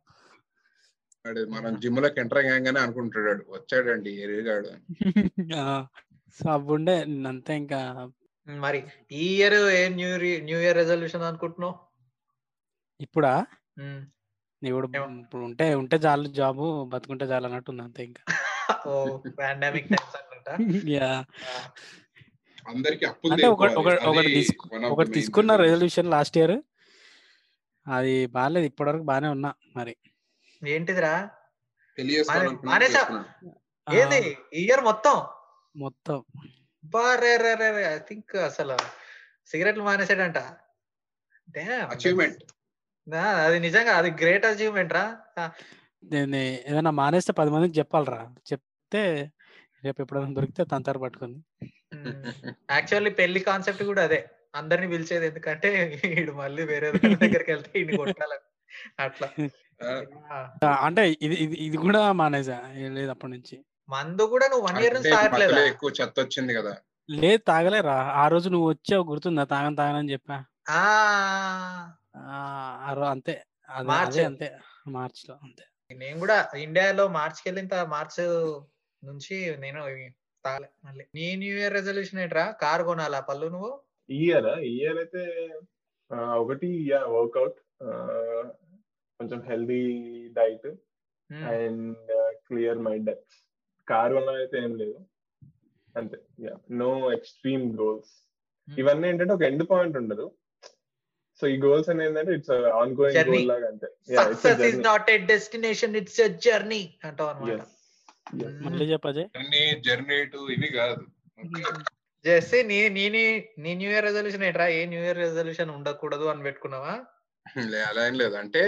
మనం 1.53 1.71
జిమ్లోకి 1.81 2.19
ఎంటర్ 2.21 2.39
అయ్యాగానే 2.41 2.79
అనుకుంటాడు. 2.83 3.41
వచ్చాడండి 3.55 4.11
ఎరిగాడు 4.23 4.69
ఆ, 5.59 5.65
సో 6.37 6.45
అప్పుడే 6.53 6.95
అంతే 7.27 7.53
ఇంకా. 7.61 7.79
మరి 8.47 8.79
ఈ 9.17 9.25
ఇయర్ 9.33 9.57
ఏ 9.73 9.81
న్యూ 9.95 10.09
న్యూ 10.45 10.59
ఇయర్ 10.59 10.77
రెజల్యూషన్ 10.77 11.25
అనుకుంటున్నావు? 11.27 11.75
ఇప్పుడా. 12.99 13.33
ఇప్పుడు. 14.61 14.87
ఇప్పుడు 15.19 15.43
ఉంటే 15.47 15.65
ఉంటే 15.75 15.97
చాలు 16.05 16.29
జాబు 16.39 16.63
బతుకుంటే 16.91 17.25
చాలు 17.27 17.47
అన్నట్టు 17.49 17.71
ఉంది 17.73 17.83
అంతే 17.83 18.03
ఇంకా. 18.03 18.23
ఓ 18.87 18.93
పాండమిక్ 19.37 19.87
టైమ్స్ 19.91 20.15
అనుకుంటా 20.17 20.53
యా. 20.93 21.11
అందరికి 22.71 23.05
అప్పులు 23.09 23.33
అంటే 23.33 23.47
ఒకటి 24.91 25.11
తీసుకున్న. 25.17 25.51
రెజల్యూషన్ 25.63 26.11
లాస్ట్ 26.15 26.37
ఇయర్ 26.39 26.55
అది 27.85 28.13
బాగాలేదు 28.35 28.67
ఇప్పటివరకు 28.71 29.05
బాగానే 29.09 29.29
ఉన్నా 29.35 29.51
మరి. 29.77 29.93
ఏంటిదిరా? 30.61 31.13
ఏది? 33.87 34.19
ఇయర్ 34.61 34.83
మొత్తం? 34.89 35.15
మొత్తం. 35.75 36.17
బారే 36.83 37.33
రే 37.43 37.53
రే 37.61 37.69
ఐ 37.93 37.97
థింక్ 38.09 38.35
అసలు 38.49 38.77
సిగరెట్లు 39.49 39.83
మానేసాడంట. 39.89 40.39
అచీవ్మెంట్ 41.93 42.41
అది 43.45 43.57
నిజంగా 43.59 43.91
అది 43.99 44.09
గ్రేట్ 44.21 44.45
అచీవ్మెంట్ 44.45 44.93
రా. 44.97 45.05
నేను 46.03 46.37
ఏదైనా 46.69 46.91
మానేస్తే 47.01 47.33
పది 47.39 47.49
మందికి 47.53 47.75
చెప్పాలరా. 47.79 48.21
చెప్తే 48.51 49.03
రేపు 49.85 49.99
ఎప్పుడైనా 50.03 50.31
దొరికితే 50.37 50.63
తంతారు 50.73 50.99
పట్టుకుంది 51.03 51.39
యాక్చువల్లీ 52.71 53.11
పెళ్ళి 53.19 53.39
కాన్సెప్ట్ 53.41 53.83
కూడా 53.83 54.01
అదే. 54.03 54.19
అందరిని 54.55 54.87
పిలిచేది 54.91 55.25
ఎందుకంటే 55.25 55.69
వీడు 56.03 56.31
మళ్ళీ 56.33 56.63
వేరే 56.65 56.87
దగ్గరికి 57.23 57.51
వెళ్తే 57.51 57.71
ఈయన 57.79 57.97
కొట్టాలని. 57.97 58.45
అట్లా. 58.99 59.27
ఆ, 60.63 60.69
అంటే 60.85 61.03
ఇది 61.25 61.35
ఇది 61.65 61.77
కూడా 61.77 61.99
మానేసా? 62.13 62.57
ఏం 62.77 62.91
లేదు 62.95 63.11
అప్పటి 63.11 63.31
నుంచి. 63.31 63.55
మందు 63.89 64.23
కూడా 64.33 64.45
నువ్వు 64.47 64.65
వన్ 64.67 64.79
ఇయర్ 64.81 64.95
నుంచి 64.95 65.11
తాగట్లేదా 65.13 65.61
ఎక్కువ 65.69 65.89
చెత్త 65.99 66.15
వచ్చింది 66.19 66.53
కదా. 66.53 66.73
లేదు 67.09 67.41
తాగలేరా? 67.47 67.95
ఆ 68.15 68.27
రోజు 68.27 68.47
నువ్వు 68.49 68.67
వచ్చావు 68.69 69.03
గుర్తుందా? 69.03 69.43
తాగని 69.53 69.77
తాగనని 69.77 70.11
చెప్పా. 70.11 70.37
అంతే. 73.09 73.35
మార్చ్. 73.87 74.19
అంతే. 74.25 74.49
మార్చ్లో 74.87 75.35
అంతే. 75.45 75.63
నేను 75.91 76.17
కూడా 76.19 76.37
ఇండియాలో 76.63 77.03
మార్చికి 77.09 77.47
వెళ్ళిన 77.49 77.83
మార్చ్ 77.87 78.19
నుంచి 79.03 79.35
నేను 79.57 79.79
తాగలే 80.45 80.69
మళ్ళీ 80.87 81.03
నీ 81.17 81.27
న్యూ 81.41 81.53
ఇయర్ 81.61 81.75
రెజల్యూషన్ 81.79 82.21
ఏంట్రా 82.23 82.45
కార్ 82.63 82.83
కొనాలా 82.89 83.19
పళ్ళు 83.29 83.49
నువ్వు 83.55 83.71
ఇయర్ 84.09 84.49
ఇయర్ 84.73 84.99
అయితే 85.03 85.23
ఒకటి 86.43 86.69
వర్కౌట్ 87.15 87.59
కొంచెం 89.19 89.39
healthy 89.49 89.83
diet. 90.39 90.69
And 91.53 92.11
clear 92.47 92.79
mind 92.87 93.05
డెప్స్ 93.09 93.37
car 93.87 94.13
వల్ల 94.17 94.29
అయితే 94.43 94.57
ఏం 94.65 94.73
లేదు 94.81 94.97
అంతే 95.95 96.17
నో 96.81 96.91
ఎక్స్ట్రీమ్ 97.17 97.65
గోల్స్. 97.81 98.11
ఇవన్నీ 98.67 99.05
ఏంటంటే 99.11 99.33
ఒక 99.37 99.43
ఎండ్ 99.49 99.65
పాయింట్ 99.71 99.97
ఉండదు 100.01 100.25
సో 101.41 101.47
ఈ 101.53 101.57
గోల్స్ 101.65 101.89
అనేది 101.91 102.07
ఏంటంటే 102.09 102.33
ఇట్స్ 102.37 102.53
ఆన్ 102.79 102.93
గోయింగ్. 102.99 103.29
గోల్ 103.31 103.49
లాగా 103.51 103.67
అంతే 103.73 103.87
success 104.19 104.63
is. 104.69 104.79
Not 104.89 105.09
a 105.15 105.17
destination 105.33 105.95
it's 106.01 106.21
a 106.27 106.29
journey 106.47 106.81
అంటావు. 107.09 107.47
Yes. 107.51 107.69
మళ్ళీ 108.63 108.85
చెప్పజే 108.85 109.23
జర్నీ 109.35 109.61
జర్నీ 109.79 110.25
టు 110.25 110.39
ఇవి 110.51 110.69
కాదు. 110.71 111.01
జెస్సీ 112.25 112.63
నీ 112.63 112.89
నీ 112.89 113.09
నీ- 113.09 113.43
నీ 113.57 113.75
న్యూ 113.75 113.89
ఇయర్ 113.91 114.05
రెజల్యూషన్ 114.05 114.43
ఏంట్రా? 114.43 114.67
ఏ 114.69 114.85
న్యూ 114.85 115.01
ఇయర్ 115.01 115.17
రెజల్యూషన్ 115.17 115.69
ఉండకూడదు 115.69 116.23
అని 116.23 116.43
పెట్టుకున్నావా? 116.43 116.93
లే- 117.69 117.85
అలా 117.85 118.07
ఏం 118.07 118.13
లేదు. 118.13 118.35
అంటే 118.35 118.61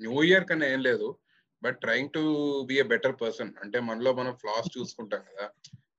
న్యూ 0.00 0.22
ఇయర్ 0.22 0.44
కన్నా 0.44 0.66
ఏం 0.66 0.80
లేదు. 0.80 1.08
But 1.62 1.78
trying 1.80 2.10
to 2.10 2.22
be 2.66 2.74
a 2.74 2.82
better 2.82 3.16
person. 3.20 3.50
అంటే 3.62 3.80
మనలో 3.80 4.12
మనం 4.12 4.34
ఫ్లాస్ 4.34 4.78
చూసుకుంటాం 4.78 5.22
కదా. 5.30 5.46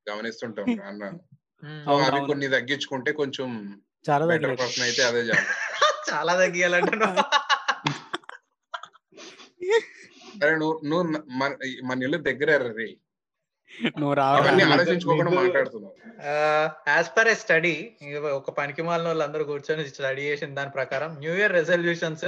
గమనిస్తుంటాం 0.07 0.69
అన్న 0.83 1.03
మ్మ్. 1.63 1.81
సో 1.85 1.91
అవి 1.91 2.03
అవునవును. 2.03 2.27
కొన్ని 2.27 2.47
తగ్గించుకుంటే 2.49 3.11
కొంచెం 3.11 3.49
చాలా 4.05 4.25
బెటర్ 4.25 4.55
పర్సన్ 4.59 4.83
అయితే 4.83 5.03
అదే 5.03 5.21
చాలు 5.21 5.45
చాలా 6.11 6.33
తగ్గియాలంటున్నావు 6.35 7.17
అరే 10.41 10.55
నువ్వు 10.55 10.75
నువ్వు 10.85 11.03
మన 11.83 12.03
ఇల్లు 12.03 12.17
దగ్గర 12.23 12.51
రే. 12.71 12.87
నువ్వు 13.99 14.15
యాజ్ 16.87 17.09
పర్ 17.17 17.27
ఎ 17.27 17.35
స్టడీ 17.35 17.73
ఒక 18.31 18.49
పనికి 18.49 18.81
మాలిన 18.81 19.07
వాళ్ళందరూ 19.07 19.43
కూర్చొని 19.43 19.85
స్టడీ 19.89 20.21
చేసిన 20.21 20.55
దాని 20.55 20.71
ప్రకారం 20.71 21.11
న్యూ 21.19 21.35
ఇయర్ 21.35 21.53
రెజల్యూషన్స్ 21.53 22.27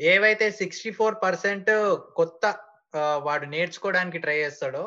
ఏవైతే 0.00 0.50
సిక్స్టీ 0.50 0.90
ఫోర్ 0.90 1.16
పర్సెంట్ 1.22 1.70
కొత్త 2.14 2.44
వాడు 3.24 3.46
నేర్చుకోవడానికి 3.46 4.18
ట్రై 4.18 4.36
చేస్తాడో 4.36 4.82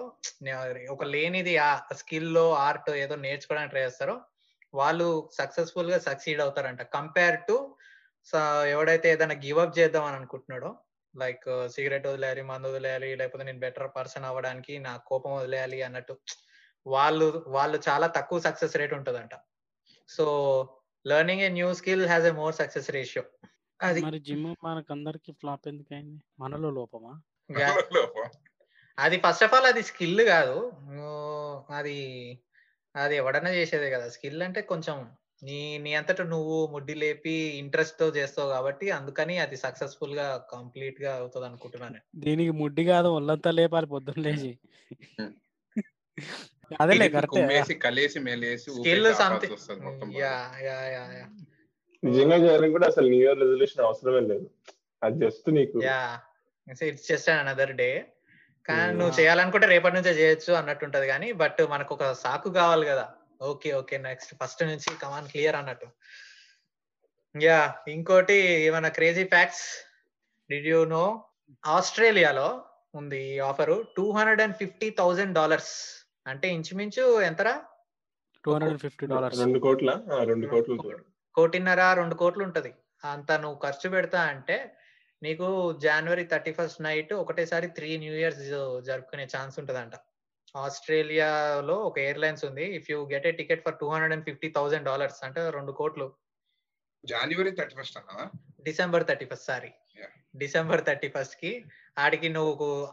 ఒక 0.89 1.03
లేనిది 1.03 1.57
ఆ 1.57 1.69
స్కిల్లో 1.93 2.51
ఆర్ట్ 2.59 2.89
ఏదో 2.95 3.15
నేర్చుకోవడానికి 3.15 3.71
ట్రై 3.71 3.83
చేస్తారో 3.85 4.15
వాళ్ళు 4.73 5.07
సక్సెస్ఫుల్గా 5.37 5.97
సక్సీడ్ 5.99 6.41
అవుతారంట. 6.41 6.81
కంపేర్ 6.81 7.37
టు 7.47 7.57
ఎవడైతే 8.69 9.11
ఏదైనా 9.11 9.33
గివ్ 9.33 9.59
అప్ 9.59 9.79
చేద్దాం 9.79 10.05
అని 10.05 10.15
అనుకుంటున్నాడో 10.15 10.69
లైక్ 11.17 11.69
సిగరెట్ 11.69 12.07
వదిలేయాలి 12.07 12.41
మందు 12.41 12.67
వదిలేయాలి 12.67 13.15
లేకపోతే 13.15 13.43
నేను 13.43 13.59
బెటర్ 13.59 13.89
పర్సన్ 13.95 14.25
అవ్వడానికి 14.25 14.79
నా 14.79 14.97
కోపం 14.97 15.35
వదిలేయాలి 15.35 15.81
అన్నట్టు. 15.81 16.15
వాళ్ళు 16.87 17.43
వాళ్ళు 17.47 17.77
చాలా 17.89 18.07
తక్కువ 18.07 18.39
సక్సెస్ 18.39 18.75
రేట్ 18.77 18.93
ఉంటుందంట. 18.93 19.35
So 20.09 20.25
learning 21.05 21.41
a 21.41 21.49
new 21.49 21.73
skill 21.73 22.05
has 22.05 22.25
a 22.25 22.31
more 22.31 22.55
success 22.55 22.89
ratio 22.91 23.23
అది 23.81 24.01
మరి 24.01 24.19
జిమ్ 24.19 24.55
మనకు 24.63 24.91
అందరికి 24.91 25.31
ఫ్లాప్ 25.31 25.67
ఎందుకు 25.67 25.93
అయింది 25.93 26.21
మనలో 26.39 26.69
లోపమా. 26.71 27.13
అది 28.99 29.17
ఫస్ట్ 29.17 29.43
ఆఫ్ 29.43 29.53
ఆల్ 29.53 29.65
అది 29.65 29.83
స్కిల్ 29.83 30.21
కాదు. 30.21 30.57
అది 31.69 31.97
అది 32.95 33.15
ఎవడన్నా 33.15 33.51
చేసేదే 33.51 33.89
కదా. 33.91 34.09
స్కిల్ 34.09 34.43
అంటే 34.43 34.61
కొంచెం 34.61 34.97
నీ 35.41 35.57
నీ 35.77 35.91
అంతట 35.95 36.21
నువ్వు 36.31 36.55
ముడ్డి 36.71 36.93
లేపి 36.95 37.33
ఇంట్రెస్ట్తో 37.59 38.05
చేస్తావు 38.15 38.49
కాబట్టి 38.49 38.85
అందుకని 38.91 39.35
అది 39.39 39.57
సక్సెస్ఫుల్గా 39.63 40.25
కంప్లీట్గా 40.53 41.11
అవుతుంది 41.15 41.45
అనుకుంటున్నాను 41.49 41.99
దీనికి 42.23 42.53
ముడ్డి 42.61 42.83
కాదు 42.89 43.09
ఒళ్ళంతా 43.17 43.51
లేపాలి 43.59 43.87
పొద్దున్న 43.93 44.23
లేచి. 44.27 44.51
అదేలే 46.79 47.07
కరెక్టే. 47.09 47.75
కలిసి 47.81 48.19
మేలేసి 48.19 48.69
skill 48.77 49.09
something 49.19 50.15
yeah 50.21 50.33
yeah 50.67 50.77
yeah 50.95 51.03
yeah. 51.19 51.25
నిజంగా 52.03 52.37
చేయాలని 52.43 52.71
కూడా 52.73 52.87
అసలు 52.87 53.07
న్యూ 53.09 53.21
ఇయర్ 53.21 53.39
రెజల్యూషన్ 53.43 53.85
అవసరమే 53.85 54.21
లేదు. 54.31 54.47
అది 55.01 55.17
జస్ట్ 55.23 55.47
నీకు. 55.57 55.77
Yeah 55.87 55.99
it's 56.67 57.07
just 57.09 57.29
another 57.35 57.73
day 57.81 57.89
కానీ. 58.65 58.93
నువ్వు 58.99 59.13
చేయాలనుకుంటే 59.19 59.67
రేపటి 59.73 59.95
నుంచే 59.97 60.13
చేయొచ్చు 60.19 60.51
అన్నట్టు 60.53 60.85
ఉంటది 60.87 61.07
కానీ 61.07 61.27
బట్ 61.41 61.61
మనకు 61.73 61.93
ఒక 61.95 62.05
సాకు 62.23 62.49
కావాలి 62.59 62.85
కదా. 62.91 63.05
ఓకే 63.41 63.73
ఓకే 63.73 63.97
నెక్స్ట్ 63.97 64.35
ఫస్ట్ 64.43 64.63
నుంచి 64.63 64.97
కమాన్ 64.97 65.27
క్లియర్ 65.27 65.55
అన్నట్టు. 65.55 65.87
యా 67.41 67.75
ఇంకోటి 67.87 68.33
ఏమైనా 68.33 68.89
crazy 68.89 69.23
facts 69.23 69.65
did 70.49 70.65
you 70.65 70.85
know 70.85 71.25
ఆస్ట్రేలియాలో 71.65 72.63
ఉంది 72.95 73.35
ఈ 73.35 73.39
offer 73.39 73.95
two 73.95 74.11
hundred 74.11 74.41
and 74.41 74.55
fifty 74.55 74.89
thousand 74.89 75.33
dollars 75.33 75.73
అంటే 76.27 76.47
ఇంచుమించు 76.47 77.21
ఎంతరా? 77.21 77.65
టూ 78.43 78.53
హండ్రెడ్ 78.53 78.77
ఫిఫ్టీ 78.77 79.05
డాలర్స్ 79.05 79.39
రెండు 79.39 79.59
కోట్ల? 79.59 79.89
ఆ, 80.13 80.23
రెండు 80.23 80.47
కోట్లు. 80.47 80.77
కోటిన్నర 81.35 81.93
రెండు 81.93 82.15
కోట్లు 82.15 82.43
ఉంటది. 82.43 82.73
అంత 83.03 83.31
నువ్వు 83.31 83.59
ఖర్చు 83.59 83.89
పెడతా 83.89 84.21
అంటే 84.21 84.77
నీకు 85.23 85.71
జనవరి 85.71 86.23
థర్టీ 86.23 86.51
ఫస్ట్ 86.51 86.81
నైట్ 86.81 87.13
ఒకటేసారి 87.13 87.67
త్రీ 87.67 87.97
న్యూ 87.97 88.13
ఇయర్స్ 88.13 88.39
జరుపుకునే 88.85 89.27
ఛాన్స్ 89.37 89.59
ఉంటదంట. 89.59 89.95
ఆస్ట్రేలియాలో 90.55 91.75
ఒక 91.75 91.99
ఎయిర్లైన్స్ 91.99 92.45
ఉంది. 92.45 92.65
If 92.75 92.91
you 92.91 93.09
get 93.11 93.27
a 93.27 93.31
ticket 93.31 93.63
for 93.65 93.75
two 93.75 93.89
hundred 93.89 94.13
and 94.13 94.25
fifty 94.25 94.49
thousand 94.49 94.83
dollars 94.83 95.23
అంటే 95.23 95.49
రెండు 95.49 95.71
కోట్లు. 95.71 96.13
జనవరి 97.05 97.51
thirty 97.51 97.75
first 97.81 97.97
December 98.61 99.07
thirty 99.07 99.25
first 99.25 99.45
sorry. 99.45 99.71
December 100.35 100.85
thirty 100.85 101.07
ఫస్ట్కి 101.07 101.65
ఆడికి 101.97 102.29
నువ్వు 102.29 102.87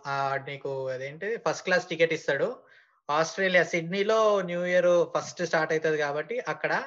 నీకు 0.49 0.89
అదేంటి? 0.89 1.37
ఫస్ట్ 1.37 1.65
క్లాస్ 1.65 1.87
టికెట్ 1.87 2.13
ఇస్తాడు. 2.13 2.57
ఆస్ట్రేలియా 3.11 3.65
సిడ్నీలో 3.65 4.43
న్యూ 4.43 4.65
ఇయర్ 4.65 5.07
ఫస్ట్ 5.15 5.47
స్టార్ట్ 5.47 5.73
అవుతుంది 5.73 5.99
కాబట్టి 5.99 6.41
అక్కడ 6.41 6.85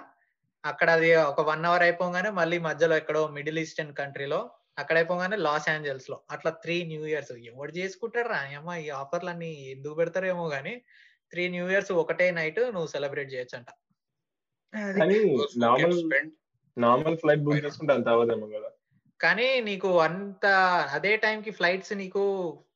అక్కడ 0.65 0.89
అది 0.89 1.15
ఒక 1.15 1.41
వన్ 1.41 1.65
అవర్ 1.65 1.81
అయిపోగానే 1.81 2.29
మళ్ళీ 2.29 2.59
మధ్యలో 2.59 2.97
ఎక్కడో 2.97 3.27
మిడిల్ 3.27 3.59
ఈస్టర్న్ 3.59 3.95
కంట్రీలో 3.95 4.51
అక్కడ 4.77 4.95
అయిపోగానే 4.97 5.37
లాస్ 5.37 5.69
ఏంజల్స్లో 5.69 6.17
అట్లా 6.31 6.51
త్రీ 6.63 6.83
న్యూ 6.83 7.05
ఇయర్స్. 7.05 7.31
ఎవడు 7.51 7.71
చేసుకుంటాడు 7.71 8.29
రా? 8.29 8.39
అమ్మ 8.57 8.73
ఈ 8.77 8.89
ఆఫర్లు 9.01 9.29
అన్ని 9.29 9.51
ఎందుకు 9.71 9.95
పెడతారేమో 9.95 10.49
గానీ 10.49 10.73
త్రీ 11.33 11.49
న్యూ 11.49 11.69
ఇయర్స్ 11.69 11.91
ఒకటే 11.91 12.31
నైట్ 12.31 12.59
నువ్వు 12.73 12.87
సెలబ్రేట్ 12.87 13.33
చేయొచ్చు 13.33 13.55
అంట 13.57 13.69
కానీ 14.97 15.17
normal 15.57 15.95
spend 15.99 16.33
normal 16.77 17.17
flight 17.17 17.39
book 17.39 17.65
చేసుకుంటే 17.65 17.93
అంత 17.93 18.07
అవ్వదేమో 18.09 18.47
కదా? 18.47 18.69
కానీ 19.19 19.61
నీకు 19.61 19.99
అంత 19.99 20.45
అదే 20.91 21.17
టైం 21.17 21.41
కి 21.41 21.51
ఫ్లైట్స్ 21.51 21.93
నీకు 21.93 22.23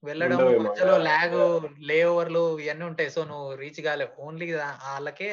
వెళ్ళడం 0.03 0.38
మధ్యలో 0.63 0.96
yeah. 1.05 1.65
లే 1.81 2.03
ఓవర్లు 2.03 2.60
ఇవన్నీ 2.60 2.86
ఉంటాయి. 2.86 3.10
సో 3.10 3.24
నువ్వు 3.24 3.55
రీచ్ 3.55 3.81
కాలేవు 3.81 4.22
ఓన్లీ 4.22 4.48
వాళ్ళకే 4.53 5.29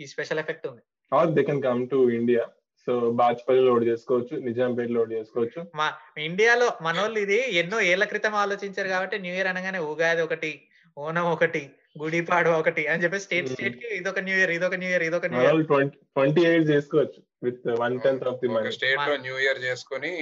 ఈ 0.00 0.06
స్పెషల్ 0.06 0.38
ఎఫెక్ట్ 0.38 0.66
ఉంది. 0.66 0.82
Are 1.12 1.30
they 1.30 1.42
can 1.42 1.62
come 1.62 1.82
to 1.88 2.10
India. 2.10 2.44
So 2.86 2.92
Bajpalli 3.20 3.62
load 3.68 3.84
చేసుకోవచ్చు 3.90 4.34
నిజాంపేట 4.48 4.90
లోడ్ 4.96 5.12
చేసుకోవచ్చు. 5.16 5.60
మా 5.80 5.86
ఇండియాలో 6.28 6.68
మనోళ్ళు 6.86 7.18
ఇది 7.26 7.38
ఎన్నో 7.62 7.78
ఏళ్ళ 7.92 8.04
క్రితం 8.12 8.34
ఆలోచించారు 8.44 8.90
కాబట్టి 8.94 9.18
న్యూ 9.24 9.34
ఇయర్ 9.38 9.50
అనగానే 9.52 9.80
ఉగాది 9.92 10.22
ఒకటి 10.26 10.50
ఓనం 10.96 11.26
ఒకటి 11.34 11.62
గుడిపాడు 12.02 12.50
ఒకటి 12.60 12.82
అని 12.92 13.02
చెప్పి 13.04 13.18
స్టేట్. 13.24 13.48
స్టేట్కి 13.54 13.88
ఇదొక 13.98 14.20
న్యూ 14.26 14.36
ఇయర్ 14.40 14.52
ఇదొక 14.56 14.76
న్యూ 14.82 14.90
ఇయర్ 14.92 15.04
ఇదొక 15.08 15.26
new 15.32 15.42
year. 15.42 15.62
Twenty 15.72 15.98
twenty 16.16 16.42
eight 16.50 16.66
చేసుకోవచ్చు 16.72 17.20
with 17.46 17.66
one 17.82 17.96
tenth 18.06 18.26
of 18.30 18.38
the 18.42 18.50
money 18.56 18.72
స్టేట్లో 18.78 19.16
న్యూ 19.26 19.36
ఇయర్ 19.44 19.60
చేసుకొని 19.66 20.12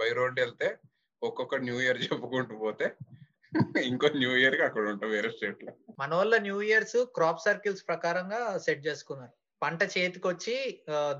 బై 0.00 0.08
రోడ్ 0.20 0.38
వెళ్తే 0.44 0.68
ఒక్కొక్క 1.22 1.60
న్యూ 1.66 1.78
ఇయర్ 1.84 2.00
చెప్పుకుంటూ 2.06 2.56
పోతే 2.66 2.88
ఇంకో 3.90 4.06
న్యూ 4.22 4.32
ఇయర్కి 4.40 4.64
అక్కడ 4.68 4.84
ఉంటాం 4.92 5.10
వేరే 5.16 5.28
స్టేట్లో 5.36 5.72
మన 6.00 6.10
వాళ్ళ 6.20 6.34
న్యూ 6.46 6.56
ఇయర్స్ 6.68 6.98
క్రాప్ 7.18 7.44
సర్కిల్స్ 7.46 7.84
ప్రకారంగా 7.90 8.40
సెట్ 8.64 8.82
చేసుకున్నారు. 8.88 9.34
పంట 9.62 9.82
చేతికొచ్చి 9.94 10.54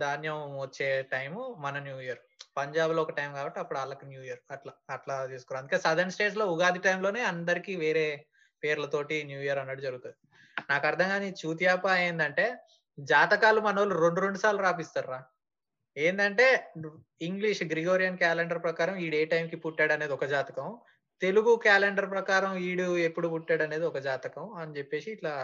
ధాన్యం 0.03 0.39
వచ్చే 0.65 0.89
టైము 1.15 1.43
మన 1.65 1.79
న్యూ 1.87 1.99
ఇయర్. 2.07 2.21
పంజాబ్లో 2.59 3.01
ఒక 3.03 3.13
టైం 3.19 3.31
కాబట్టి 3.39 3.59
అప్పుడు 3.63 3.79
వాళ్ళకి 3.79 4.05
న్యూ 4.11 4.23
ఇయర్. 4.29 4.43
అట్లా 4.55 4.73
అట్లా 4.95 5.15
తీసుకురా 5.33 5.61
అందుకే 5.61 5.79
సదర్న్ 5.87 6.15
స్టేట్స్లో 6.15 6.45
ఉగాది 6.55 6.81
టైంలోనే 6.87 7.23
అందరికి 7.33 7.73
వేరే 7.85 8.07
పేర్లతోటి 8.63 9.17
న్యూ 9.31 9.41
ఇయర్ 9.47 9.61
అన్నట్టు 9.63 9.83
జరుగుతుంది. 9.87 10.17
నాకు 10.71 10.85
అర్థం 10.91 11.09
కాని 11.15 11.29
చూతియాప 11.43 11.87
ఏంటంటే 12.07 12.47
జాతకాలు 12.99 13.61
మన 13.67 13.77
వాళ్ళు 13.81 13.97
రెండు 14.05 14.21
రెండు 14.25 14.39
సార్లు 14.45 14.61
రాపిస్తారు 14.67 15.09
రా 15.15 15.19
ఏంటంటే 15.97 16.47
ఇంగ్లీష్ 17.29 17.63
గ్రిగోరియన్ 17.73 18.21
క్యాలెండర్ 18.23 18.61
ప్రకారం 18.67 18.97
ఈడు 19.05 19.17
ఏ 19.21 19.25
టైంకి 19.33 19.57
పుట్టాడు 19.65 19.93
అనేది 19.97 20.15
ఒక 20.17 20.27
జాతకం. 20.35 20.67
తెలుగు 21.21 21.53
క్యాలెండర్ 21.67 22.09
ప్రకారం 22.15 22.53
ఈడు 22.69 22.87
ఎప్పుడు 23.09 23.29
పుట్టాడు 23.35 23.63
అనేది 23.67 23.85
ఒక 23.91 24.01
జాతకం 24.09 24.47
అని 24.63 24.75
చెప్పేసి 24.79 25.09
ఇట్లా 25.17 25.35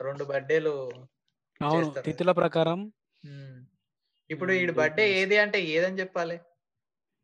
రెండు 0.00 0.24
బర్త్డేలు 0.30 0.74
అవును. 1.62 1.94
తిథుల 2.00 2.32
ప్రకారం. 2.32 2.92
ఇప్పుడు 4.30 4.52
ఈడు 4.52 4.72
బర్త్డే. 4.72 5.12
ఏది 5.12 5.36
అంటే 5.36 5.62
ఏదని 5.62 6.00
చెప్పాలి? 6.00 6.40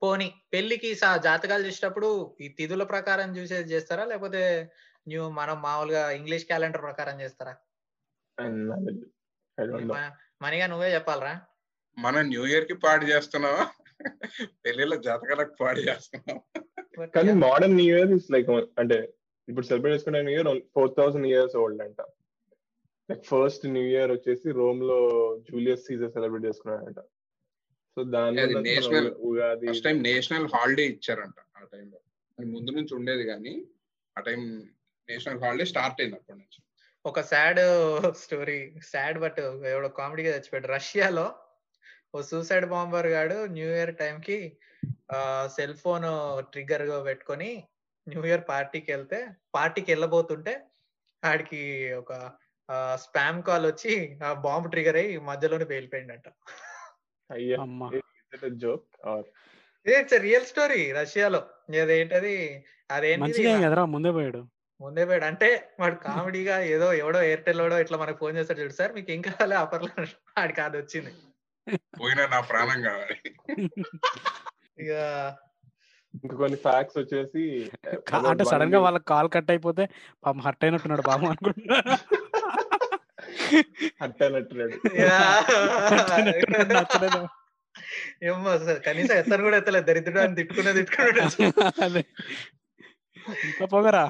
పోనీ 0.02 0.34
పెళ్ళికి 0.52 0.94
సా- 0.94 1.20
జాతకాలు 1.20 1.66
చూసేటప్పుడు 1.66 2.36
ఈ 2.40 2.48
తిథుల 2.48 2.82
ప్రకారం 2.82 3.36
చూసేది 3.36 3.72
చేస్తారా? 3.72 4.04
లేకపోతే 4.04 4.72
న్యూ 5.08 5.30
మనం 5.30 5.62
మామూలుగా 5.62 6.10
ఇంగ్లీష్ 6.10 6.46
క్యాలెండర్ 6.46 6.82
ప్రకారం 6.82 7.20
చేస్తారా? 7.20 7.56
మనీగా 10.42 10.66
నువ్వే 10.66 10.94
చెప్పాలరా. 10.94 11.40
మనం 11.98 12.22
న్యూ 12.22 12.46
ఇయర్కి 12.46 12.74
పాడు 12.74 13.04
చేస్తున్నావా? 13.04 13.68
పెళ్ళిళ్ళ 14.64 15.00
జాతకాలకు 15.00 15.56
పాడు 15.60 15.80
చేస్తున్నావా? 15.80 16.60
కానీ. 17.06 17.32
Modern 17.32 17.76
new 17.76 17.96
year 17.96 18.10
is 18.10 18.30
like 18.30 18.50
అంటే 18.50 19.14
ఇప్పుడు 19.48 19.66
సెలబ్రేట్ 19.66 19.94
చేసుకునే 19.94 20.22
new 20.22 20.34
year 20.34 20.62
four 20.74 20.94
thousand 20.98 21.26
years 21.26 21.56
old 21.56 21.82
అంట. 21.82 21.96
లైక్ 23.08 23.24
ఫస్ట్ 23.24 23.66
న్యూ 23.66 23.84
ఇయర్ 23.84 24.12
వచ్చేసి 24.12 24.50
రోమ్లో 24.52 24.98
జూలియస్ 25.50 25.84
సీజర్ 25.86 26.12
సెలబ్రేట్ 26.12 26.46
చేసుకున్నాడంట 26.46 27.00
సో 27.96 28.02
దాని 28.04 28.42
ఉ- 28.42 29.14
Ugadi 29.28 29.66
first 29.68 29.84
time 29.84 29.98
national 30.02 30.48
holiday 30.54 30.84
ఇచ్చారంట 30.86 31.38
ఆ 31.56 31.64
టైంలో. 31.72 31.98
అది 32.38 32.48
ముందు 32.50 32.70
నుంచి 32.70 32.94
ఉండేది 32.94 33.24
కానీ 33.24 33.52
ఆ 34.16 34.20
టైం 34.20 34.40
నేషనల్ 35.08 35.40
హాలిడే 35.40 35.64
స్టార్ట్ 35.64 36.00
అయింది 36.00 36.16
అప్పటి 36.16 36.38
నుంచి. 36.38 36.58
ఒక 37.04 37.20
సాడ్ 37.22 37.60
స్టోరీ 38.16 38.58
సాడ్ 38.82 39.18
బట్ 39.18 39.38
ఎవడో 39.70 39.88
కామెడీగా 39.90 40.36
చచ్చిపోయాడు. 40.36 40.66
రష్యాలో 40.68 41.26
ఓ 42.14 42.20
సూసైడ్ 42.22 42.66
బాంబర్ 42.66 43.06
గాడు 43.06 43.46
న్యూ 43.46 43.68
ఇయర్ 43.68 43.96
టైం 43.96 44.20
కి 44.20 44.38
సెల్ 45.46 45.74
ఫోన్ 45.74 46.06
ట్రిగ్గర్గా 46.52 47.02
పెట్టుకొని 47.02 47.50
న్యూ 48.06 48.24
ఇయర్ 48.24 48.44
పార్టీకి 48.48 48.92
వెళ్తే 48.92 49.18
పార్టీకి 49.54 49.90
వెళ్ళబోతుంటే 49.90 50.54
ఆడికి 51.22 51.60
ఒక 51.94 52.12
స్పామ్ 52.96 53.42
కాల్ 53.42 53.66
వచ్చి 53.66 54.18
ఆ 54.24 54.32
బాంబ్ 54.32 54.70
ట్రిగర్ 54.70 54.96
అయ్యి 54.96 55.18
మధ్యలోనే 55.18 55.64
పేలిపోయిందంట. 55.64 56.28
అయ్యా. 57.30 57.56
అమ్మా. 57.60 57.88
Joke 58.54 58.86
or 59.06 59.26
it's 59.86 60.18
real 60.20 60.44
story 60.44 60.92
రష్యాలో. 60.92 61.40
అదేంటది? 61.82 62.64
అదేంటి 62.90 63.42
ముందే 63.94 64.10
పోయాడు. 64.10 64.40
ముందే 64.80 65.04
పోయాడు. 65.04 65.24
అంటే 65.24 65.74
వాడు 65.80 65.94
కామెడీగా 65.94 66.56
ఏదో 66.74 66.92
ఎవడో 66.92 67.22
ఎయిర్టెల్ 67.22 67.60
వాడో 67.60 67.78
ఇట్లా 67.78 67.98
మనకు 67.98 68.18
ఫోన్ 68.18 68.36
చేస్తాడు 68.36 68.60
చూడు. 68.60 68.72
సార్ 68.72 68.92
మీకు 68.92 69.10
ఏం 69.10 69.20
కావాలి 69.20 69.54
ఆఫర్లో 69.54 69.90
వాడికి 70.38 70.60
అది 70.60 70.78
వచ్చింది. 70.78 71.12
పోయినా 72.00 72.26
నా 72.26 72.40
ప్రాణం 72.40 72.82
కావాలి. 72.82 73.16
ఇక 74.78 74.92
ఇంకా 76.24 76.36
కొన్ని 76.36 76.56
ఫ్యాక్ట్స్ 76.56 76.98
వచ్చేసి 76.98 77.42
అంటే 78.28 78.44
సడన్గా 78.44 78.78
వాళ్ళ 78.78 78.98
కాల్ 78.98 79.30
కట్ 79.30 79.50
అయిపోతే 79.50 79.84
పాపం 80.24 80.40
హర్ట్ 80.40 80.64
అయినట్టున్నాడు 80.64 81.02
బాబు 81.02 81.26
అనుకుంటున్నా 81.26 81.78
నచ్చలేదు. 86.76 87.22
ఏమో 88.22 88.48
అసలు 88.50 88.78
కనీసం 88.86 89.14
ఎత్తను 89.16 89.42
కూడా 89.42 89.56
ఎత్తలేదు 89.56 89.86
దరిద్రుడు 89.86 90.20
అని 90.20 90.34
తిట్టుకునే 90.34 90.72
తిట్టుకున్నాడు. 90.72 92.02
ఇంత 93.46 93.62
పొగరా? 93.72 94.04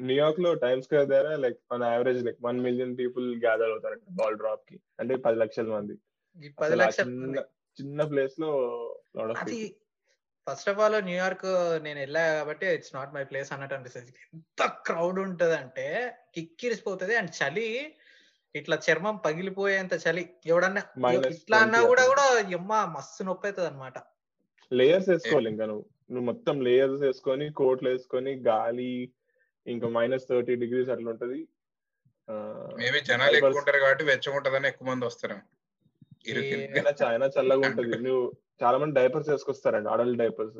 న్యూయార్క్లో 0.00 0.50
టైమ్ 0.54 0.80
స్క్వేర్ 0.82 1.08
దగ్గర 1.08 1.28
like 1.36 1.58
on 1.72 1.84
average 1.84 2.20
like 2.24 2.38
one 2.42 2.58
million 2.60 2.94
people 2.98 3.26
gather 3.44 3.70
అవుతారు 3.70 4.00
బాల్ 4.10 4.36
డ్రాప్కి 4.36 4.76
అంటే 5.00 5.14
పది 5.26 5.38
లక్షల 5.42 5.66
మంది. 5.66 5.94
ఈ 6.36 6.48
పది 6.60 6.76
లక్షల 6.76 7.04
చిన్న 7.04 7.36
చిన్న 7.78 8.04
ప్లేస్లో 8.04 8.50
అది. 9.42 9.60
ఫస్ట్ 10.46 10.68
ఆఫ్ 10.70 10.80
ఆల్ 10.80 10.96
న్యూయార్క్ 11.02 11.46
నేను 11.84 11.98
వెళ్ళా 12.00 12.22
కాబట్టి 12.32 12.66
ఇట్స్ 12.76 12.94
నాట్ 12.96 13.12
మై 13.14 13.22
ప్లేస్ 13.24 13.50
అన్నట్టు 13.54 13.76
అనిపిస్తుంది. 13.76 14.12
ఎంత 14.32 14.60
క్రౌడ్ 14.86 15.18
ఉంటది 15.24 15.56
అంటే 15.60 15.86
కిక్కిరిసిపోతుంది 16.34 17.14
అండ్ 17.16 17.32
చలి 17.38 17.68
ఇట్లా 18.54 18.76
చర్మం 18.86 19.16
పగిలిపోయేంత 19.24 19.94
చలి. 20.04 20.22
ఎవడన్నా 20.46 20.82
ఇట్లా 21.32 21.58
అన్నా 21.64 21.78
20 21.80 21.88
కూడా. 21.90 22.04
కూడా 22.12 22.26
ఎమ్మ 22.58 22.72
మస్తు 22.94 23.24
నొప్పి 23.28 23.48
అవుతుంది 23.48 23.68
అనమాట 23.70 23.96
లేయర్స్ 24.72 25.08
వేసుకోవాలి 25.12 25.48
ఇంకా 25.52 25.66
నువ్వు. 25.66 25.84
నువ్వు 26.10 26.26
మొత్తం 26.26 26.56
లేయర్స్ 26.66 27.02
వేసుకొని 27.02 27.46
కోట్లు 27.58 27.88
వేసుకొని 27.90 28.32
గాలి 28.46 28.92
ఇంకా 29.66 29.86
మైనస్ 29.92 30.28
థర్టీ 30.28 30.54
డిగ్రీస్ 30.62 30.90
అట్లా 30.90 31.10
ఉంటది 31.12 31.38
ఆ, 32.28 32.34
మేబీ 32.78 32.98
జనాలు 33.08 33.36
ఎక్కువ 33.38 33.60
ఉంటారు 33.60 33.80
కాబట్టి 33.80 34.04
వెచ్చగుంటదని 34.10 34.68
ఎక్కువ 34.68 34.86
మంది 34.90 35.04
వస్తారు. 35.08 35.36
ఇరుకు 36.26 36.46
ఈ- 36.46 36.52
అయినా 36.52 36.90
చ- 36.90 37.08
అయినా 37.08 37.26
చల్లగా 37.26 37.60
ఉంటది. 37.80 37.98
నువ్వు 37.98 38.32
చాలా 38.62 38.78
మంది 38.78 38.94
డైపర్స్ 38.94 39.28
వేసుకొస్తారండి 39.28 39.88
అడల్ట్ 39.90 40.18
డైపర్స్. 40.18 40.58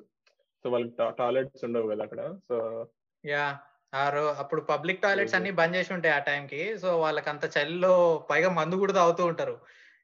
సో 0.65 0.71
వాళ్ళకి 0.71 0.93
టాయిలెట్స్ 1.19 1.65
ఉండవు 1.65 1.89
కదా 1.89 2.03
అక్కడ. 2.05 2.35
సో 2.49 2.87
యా 3.27 3.59
ఆ 3.95 4.09
రో 4.09 4.33
అప్పుడు 4.33 4.61
పబ్లిక్ 4.61 5.03
టాయిలెట్స్ 5.03 5.35
అన్ని 5.35 5.51
బంద్ 5.51 5.77
చేసి 5.77 5.93
ఉంటాయి 5.93 6.15
ఆ 6.15 6.19
టైంకి. 6.19 6.79
సో 6.79 7.01
వాళ్ళకి 7.01 7.29
అంత 7.29 7.45
చలిలో 7.45 8.27
పైగా 8.31 8.51
మందు 8.51 8.77
కూడా 8.77 8.93
తాగుతూ 8.93 9.27
ఉంటారు. 9.27 9.61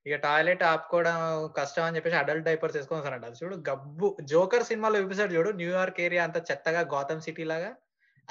ఇక 0.06 0.16
టాయిలెట్ 0.16 0.62
ఆపుకోవడం 0.62 1.12
కష్టం 1.56 1.84
అని 1.84 1.96
చెప్పేసి 1.96 2.16
అడల్ట్ 2.16 2.44
డైపర్స్ 2.44 2.76
వేసుకొని 2.76 3.26
అది 3.26 3.44
చూడు 3.44 3.56
గబ్బు 3.56 4.16
జోకర్ 4.20 4.62
సినిమాలో 4.62 4.98
చూపిస్తాడు 4.98 5.34
చూడు 5.34 5.50
న్యూయార్క్ 5.50 6.00
ఏరియా 6.00 6.24
అంతా 6.24 6.42
చెత్తగా 6.50 6.80
గౌతమ్ 6.80 7.20
సిటీ 7.20 7.44
లాగా. 7.44 7.74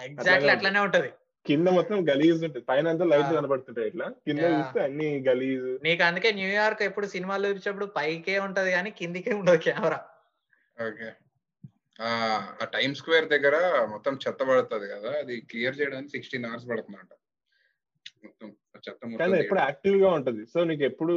ఎగ్జాక్ట్లీ 0.04 0.50
అట్లానే 0.52 0.80
ఉంటది. 0.80 1.12
కింద 1.46 1.68
మొత్తం 1.68 2.08
గలీజ్ 2.10 2.46
ఉంటుంది. 2.46 2.66
పైన 2.70 2.88
అంతా 2.88 3.06
లైట్. 3.06 3.36
కనబడుతుంటాయి 3.36 3.88
ఇట్లా. 3.88 4.10
కింద. 4.10 4.40
చూస్తే 4.40 4.80
అన్ని 4.80 5.24
గలీజ్. 5.24 5.84
నీకు 5.84 6.04
అందుకే 6.04 6.32
న్యూయార్క్ 6.32 6.84
ఎప్పుడు 6.84 7.08
సినిమాలో 7.08 7.50
చూపించినప్పుడు 7.50 7.86
పైకే 7.86 8.40
ఉంటది 8.40 8.72
కానీ 8.72 8.92
కిందికే 8.92 9.34
ఉండదు 9.34 9.58
కెమెరా. 9.58 10.00
ఓకే. 10.88 11.10
ఆ 12.02 12.66
టైమ్ 12.74 12.96
స్క్వేర్ 12.96 13.30
దగ్గర 13.30 13.56
మొత్తం 13.86 14.20
చెత్త 14.28 14.44
పడుతుంది 14.44 14.88
కదా. 14.90 15.12
అది 15.18 15.42
క్లియర్ 15.42 15.82
చేయడానికి 15.82 16.10
సిక్స్టీన్ 16.10 16.46
అవర్స్ 16.46 16.70
పడుతుందంట. 16.70 17.12
మొత్తం 18.26 18.48
ఆ 18.76 18.80
చెత్త 18.90 19.18
కానీ 19.18 19.40
ఎప్పుడు. 19.40 19.60
యాక్టివ్గా 19.60 20.10
ఉంటది. 20.10 20.46
సో 20.46 20.64
నీకు 20.64 20.84
ఎప్పుడు 20.84 21.16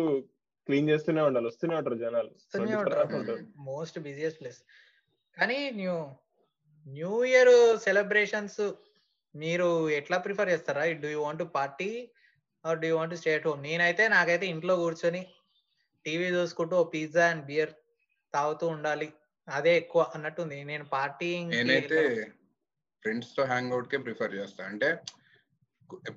క్లీన్ 0.67 0.88
చేస్తూనే 0.88 1.21
ఉండాలి. 1.21 1.47
వస్తూనే 1.47 1.76
ఉంటారు 1.76 1.95
జనాలు. 1.95 2.31
వస్తూనే 2.37 2.64
24 2.64 2.88
ఉంటారు. 2.88 3.07
hours 3.07 3.21
ఉంటారు 3.21 3.47
మోస్ట్ 3.57 3.99
బిజియెస్ట్ 3.99 4.40
ప్లేస్ 4.40 4.61
కానీ 5.38 5.70
న్యూ 5.70 5.97
న్యూ 6.87 7.25
ఇయర్ 7.25 7.79
సెలబ్రేషన్స్ 7.79 8.61
మీరు 9.35 9.90
ఎట్లా 9.90 10.18
ప్రిఫర్ 10.18 10.49
చేస్తారా? 10.49 10.85
Do 10.85 11.09
you 11.09 11.21
want 11.23 11.42
party 11.55 12.11
or 12.66 12.79
do 12.79 12.97
want 12.97 13.14
stay 13.14 13.35
at 13.35 13.47
home 13.47 13.62
నేనైతే 13.62 14.09
నాకైతే 14.09 14.47
ఇంట్లో 14.47 14.77
కూర్చొని 14.77 15.27
టీవీ 16.07 16.25
చూసుకుంటూ 16.25 16.85
పిజ్జా 16.85 17.31
అండ్ 17.31 17.45
బియర్ 17.45 17.71
తాగుతూ 18.35 18.66
ఉండాలి. 18.66 19.12
అదే 19.49 19.77
ఎక్కువ 19.77 20.12
అన్నట్టుంది. 20.14 20.64
నేను 20.64 20.85
పార్టీ 20.85 21.45
నేనైతే 21.45 22.25
ఫ్రెండ్స్తో 23.03 23.45
హ్యాంగ్ 23.45 23.73
అవుట్ 23.73 23.90
కే 23.90 23.97
ప్రిఫర్ 23.97 24.35
చేస్తా. 24.35 24.64
అంటే 24.64 24.99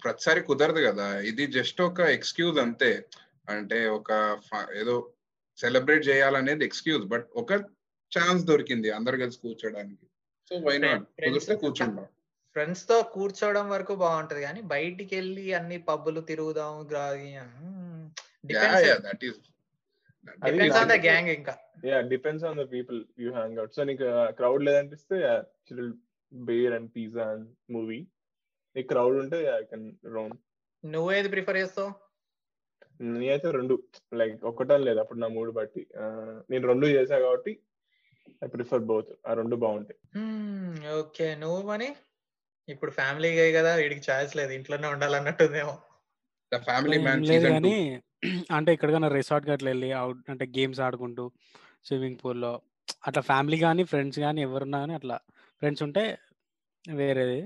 ప్రతిసారి 0.03 0.41
కుదరదు 0.41 0.81
కదా. 0.87 1.19
ఇది 1.19 1.47
జస్ట్ 1.47 1.81
ఒక 1.81 1.99
ఎక్స్క్యూజ్ 1.99 2.59
అంతే. 2.59 3.05
అంటే 3.49 3.87
ఒక 3.87 4.39
ఏదో 4.75 5.13
సెలబ్రేట్ 5.57 6.07
చేయాలనేది 6.07 6.65
ఎక్స్క్యూజ్ 6.65 7.05
బట్ 7.05 7.29
ఒక 7.35 7.53
ఛాన్స్ 8.11 8.43
దొరికింది 8.45 8.91
అందరు 8.91 9.17
కలిసి 9.17 9.37
కూర్చోడానికి. 9.37 10.05
సో 10.49 10.55
వై 10.57 10.77
నాట్ 10.77 11.03
కుదిరితే 11.03 11.55
కూర్చుంటాం. 11.55 12.07
ఫ్రెండ్స్తో 12.55 13.03
కూర్చోవడం 13.03 13.69
వరకు 13.69 13.95
బాగుంటది 13.95 14.41
కానీ 14.41 14.61
బయటికి 14.61 15.15
వెళ్ళి 15.15 15.53
అన్ని 15.53 15.77
పబ్బులు 15.81 16.21
తిరుగుదాం 16.21 16.87
దట్ 19.05 19.25
ఈస్ 19.25 19.39
అది 20.43 20.51
డిపెండ్స్ 20.51 20.77
ఆన్ 20.77 20.85
ద 20.85 20.89
దానికి- 20.89 21.11
గ్యాంగ్ 21.11 21.29
ఇంకా. 21.29 21.57
Yeah 21.85 22.01
depends 22.01 22.45
on 22.45 22.59
the 22.59 22.71
people 22.71 23.05
you 23.19 23.33
hang 23.33 23.57
out 23.57 23.73
so 23.73 23.83
నీకు 23.83 24.03
crowd 24.31 24.63
లేదనిపిస్తే 24.63 25.15
beer 26.33 26.73
and 26.73 26.91
pizza 26.95 27.31
and 27.31 27.49
movie. 27.71 28.07
నీకు 28.75 28.87
క్రౌడ్ 28.87 29.17
ఉంటే 29.17 29.45
ఐ 29.45 29.63
కెన్ 29.63 29.95
రోమ్. 30.05 30.31
నువ్వేది 30.85 31.29
ప్రిఫర్ 31.29 31.57
చేస్తావు? 31.57 31.91
నేనైతే 33.03 33.51
రెండు. 33.51 33.83
లైక్ 34.13 34.45
ఒక్కటం 34.45 34.81
లేదు. 34.81 34.99
అప్పుడు 34.99 35.19
నా 35.19 35.27
మూడు 35.27 35.51
బట్టి. 35.51 35.87
నేను 36.49 36.67
రెండు 36.67 36.87
చేసా 36.87 37.19
కాబట్టి 37.19 37.59
ఐ 38.43 38.47
ప్రిఫర్ 38.47 38.79
బోత్. 38.79 39.09
ఆ 39.27 39.33
రెండు 39.33 39.55
బాగుంటాయి 39.55 39.99
ఓకే. 40.93 41.35
నువ్వు 41.35 41.61
మని 41.61 41.95
ఇప్పుడు 42.67 42.91
ఫ్యామిలీ 42.91 43.29
కదా 43.57 43.71
వీడికి 43.81 44.03
ఛాయిస్ 44.09 44.33
లేదు. 44.39 44.51
ఇంట్లోనే 44.57 44.87
ఉండాలన్నట్టుందేమో. 44.93 45.75
ద 46.51 46.59
ఫ్యామిలీ 46.69 46.97
మ్యాన్ 47.05 47.25
సీజన్ 47.29 47.53
కానీ 47.55 47.75
అంటే 48.57 48.69
ఎక్కడికైనా 48.75 49.09
రిసార్ట్ 49.17 49.49
అట్లా 49.55 49.69
వెళ్ళి 49.71 49.89
అవుట్ 50.01 50.29
అంటే 50.33 50.45
గేమ్స్ 50.57 50.79
ఆడుకుంటూ 50.85 51.23
స్విమ్మింగ్ 51.87 52.19
పూల్లో 52.21 52.53
అట్లా 53.07 53.21
ఫ్యామిలీ 53.31 53.57
కానీ 53.65 53.83
ఫ్రెండ్స్ 53.91 54.19
కానీ 54.25 54.39
ఎవరున్నా 54.47 54.77
కానీ 54.83 54.93
అట్లా 54.99 55.17
ఫ్రెండ్స్ 55.61 55.83
ఉంటే 55.87 56.03
వేరేది. 56.85 57.39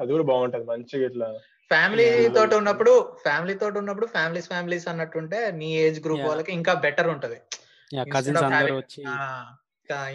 అది 0.00 0.10
కూడా 0.14 0.24
బాగుంటది 0.32 0.66
మంచిగా 0.72 1.06
ఇట్లా. 1.10 1.28
ఫ్యామిలీ. 1.70 2.04
తోటి 2.36 2.54
ఉన్నప్పుడు 2.60 2.92
ఫ్యామిలీ 3.24 3.54
తోటి 3.62 3.78
ఉన్నప్పుడు 3.82 4.06
ఫ్యామిలీస్ 4.14 4.48
ఫ్యామిలీస్ 4.52 4.86
అన్నట్టుంటే 4.92 5.40
నీ 5.60 5.68
ఏజ్ 5.84 5.98
గ్రూప్. 6.06 6.24
వాళ్ళకి 6.30 6.52
ఇంకా 6.58 6.72
బెటర్ 6.86 7.10
ఉంటది. 7.14 7.38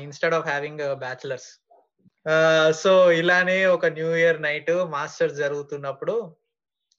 Instead 0.05 0.35
of 0.37 0.47
having 0.51 0.83
bachelors 1.05 1.49
so 2.73 2.91
ఇలానే 3.11 3.65
ఒక 3.65 3.85
న్యూ 3.87 4.07
ఇయర్ 4.15 4.39
నైట్ 4.41 4.71
మాస్టర్స్ 4.89 5.35
జరుగుతున్నప్పుడు 5.35 6.13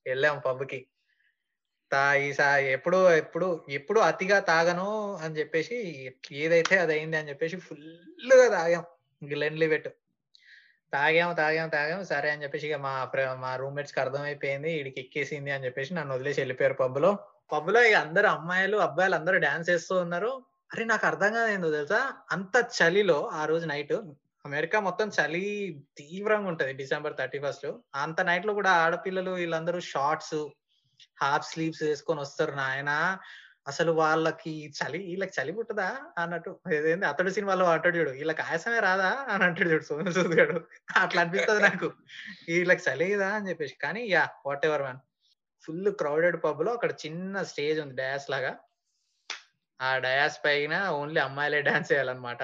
వెళ్ళాం 0.06 0.36
పబ్కి. 0.46 0.78
తా 1.90 2.14
ఈసారి 2.14 2.66
ఎప్పుడు 2.72 2.98
ఎప్పుడు 3.12 3.48
ఎప్పుడు 3.70 4.00
అతిగా 4.00 4.38
తాగను 4.40 4.86
అని 5.16 5.36
చెప్పేసి 5.38 5.76
ఏదైతే 6.32 6.78
అది 6.78 6.92
అయింది 6.92 7.16
అని 7.16 7.28
చెప్పేసి 7.28 7.56
ఫుల్గా 7.56 8.36
గా 8.42 8.48
తాగాం. 8.48 8.84
గ్లెన్లీ 9.22 9.66
పెట్టు 9.68 9.90
తాగాం 10.92 11.34
తాగాం 11.34 11.68
తాగాం 11.68 12.04
సరే 12.04 12.30
అని 12.30 12.42
చెప్పేసి 12.42 12.66
ఇక 12.66 12.76
మా 12.76 12.92
మా 13.40 13.56
రూమ్మేట్స్కి 13.56 14.00
అర్థమైపోయింది 14.00 14.68
వీడికి 14.68 15.00
ఎక్కేసింది 15.00 15.50
అని 15.50 15.64
చెప్పేసి 15.64 15.94
నన్ను 15.94 16.14
వదిలేసి 16.14 16.40
వెళ్ళిపోయారు 16.40 16.74
పబ్లో. 16.74 17.10
పబ్లో 17.52 17.82
ఇక 17.84 17.96
అందరు 17.96 18.26
అమ్మాయిలు 18.26 18.76
అబ్బాయిలు 18.76 19.14
అందరూ 19.14 19.38
డాన్స్ 19.38 19.70
చేస్తూ 19.70 19.96
ఉన్నారు. 19.96 20.30
అరే 20.72 20.84
నాకు 20.84 21.06
అర్థం 21.06 21.32
కాదేందో 21.34 21.70
తెలుసా? 21.70 22.00
అంత 22.32 22.54
చలిలో 22.78 23.18
ఆ 23.32 23.44
రోజు 23.44 23.66
నైట్ 23.66 23.96
అమెరికా 24.46 24.80
మొత్తం 24.80 25.09
చలి 25.09 25.44
తీవ్రంగా 25.98 26.48
ఉంటది 26.48 26.72
డిసెంబర్ 26.72 27.16
థర్టీ 27.18 27.38
ఫస్ట్ 27.38 27.66
అంత 27.94 28.20
నైట్లో 28.20 28.54
కూడా 28.54 28.70
ఆడపిల్లలు 28.70 29.30
వీళ్ళందరూ 29.30 29.80
షార్ట్స్ 29.80 30.48
హాఫ్ 31.22 31.52
స్లీవ్స్ 31.52 31.82
వేసుకొని 31.82 32.20
వస్తారు 32.20 32.52
నాయన. 32.52 33.18
అసలు 33.68 33.92
వాళ్ళకి 33.92 34.52
చలి 34.68 34.98
వీళ్ళకి 34.98 35.32
చలి 35.40 35.52
పుట్టదా 35.52 35.96
అన్నట్టు. 36.18 36.61
ఏదేంది? 36.72 37.06
అతడు 37.06 37.30
సినిమాలో 37.30 37.70
అంటాడు 37.70 37.96
చూడు 37.96 38.11
వీళ్ళకి 38.11 38.42
ఆయాసమే 38.42 38.80
రాదా? 38.80 39.26
అని 39.28 39.44
అంటాడు 39.44 39.68
చూడు 39.68 39.85
సోను 39.85 40.11
సూద్ 40.11 40.26
గాడు 40.26 40.61
అట్లా 40.96 41.22
అనిపిస్తుంది 41.22 41.62
నాకు. 41.62 41.92
వీళ్ళకి 42.48 42.90
చలిదా 42.90 43.28
అని 43.28 43.48
చెప్పేసి. 43.48 43.74
కానీ 43.82 44.06
yeah 44.06 44.28
whatever 44.66 44.82
man 44.82 44.98
full 45.61 45.92
crowded 45.94 46.44
పబ్లో 46.44 46.72
అక్కడ 46.72 46.92
చిన్న 46.92 47.42
స్టేజ్ 47.42 47.80
ఉంది 47.80 47.94
డయాస్ 47.94 48.30
లాగా. 48.30 48.56
ఆ 49.82 49.98
డయాస్ 49.98 50.38
పైన 50.44 50.88
ఓన్లీ 50.88 51.20
అమ్మాయిలే 51.20 51.62
డాన్స్ 51.62 51.92
చేయాలన్నమాట. 51.92 52.42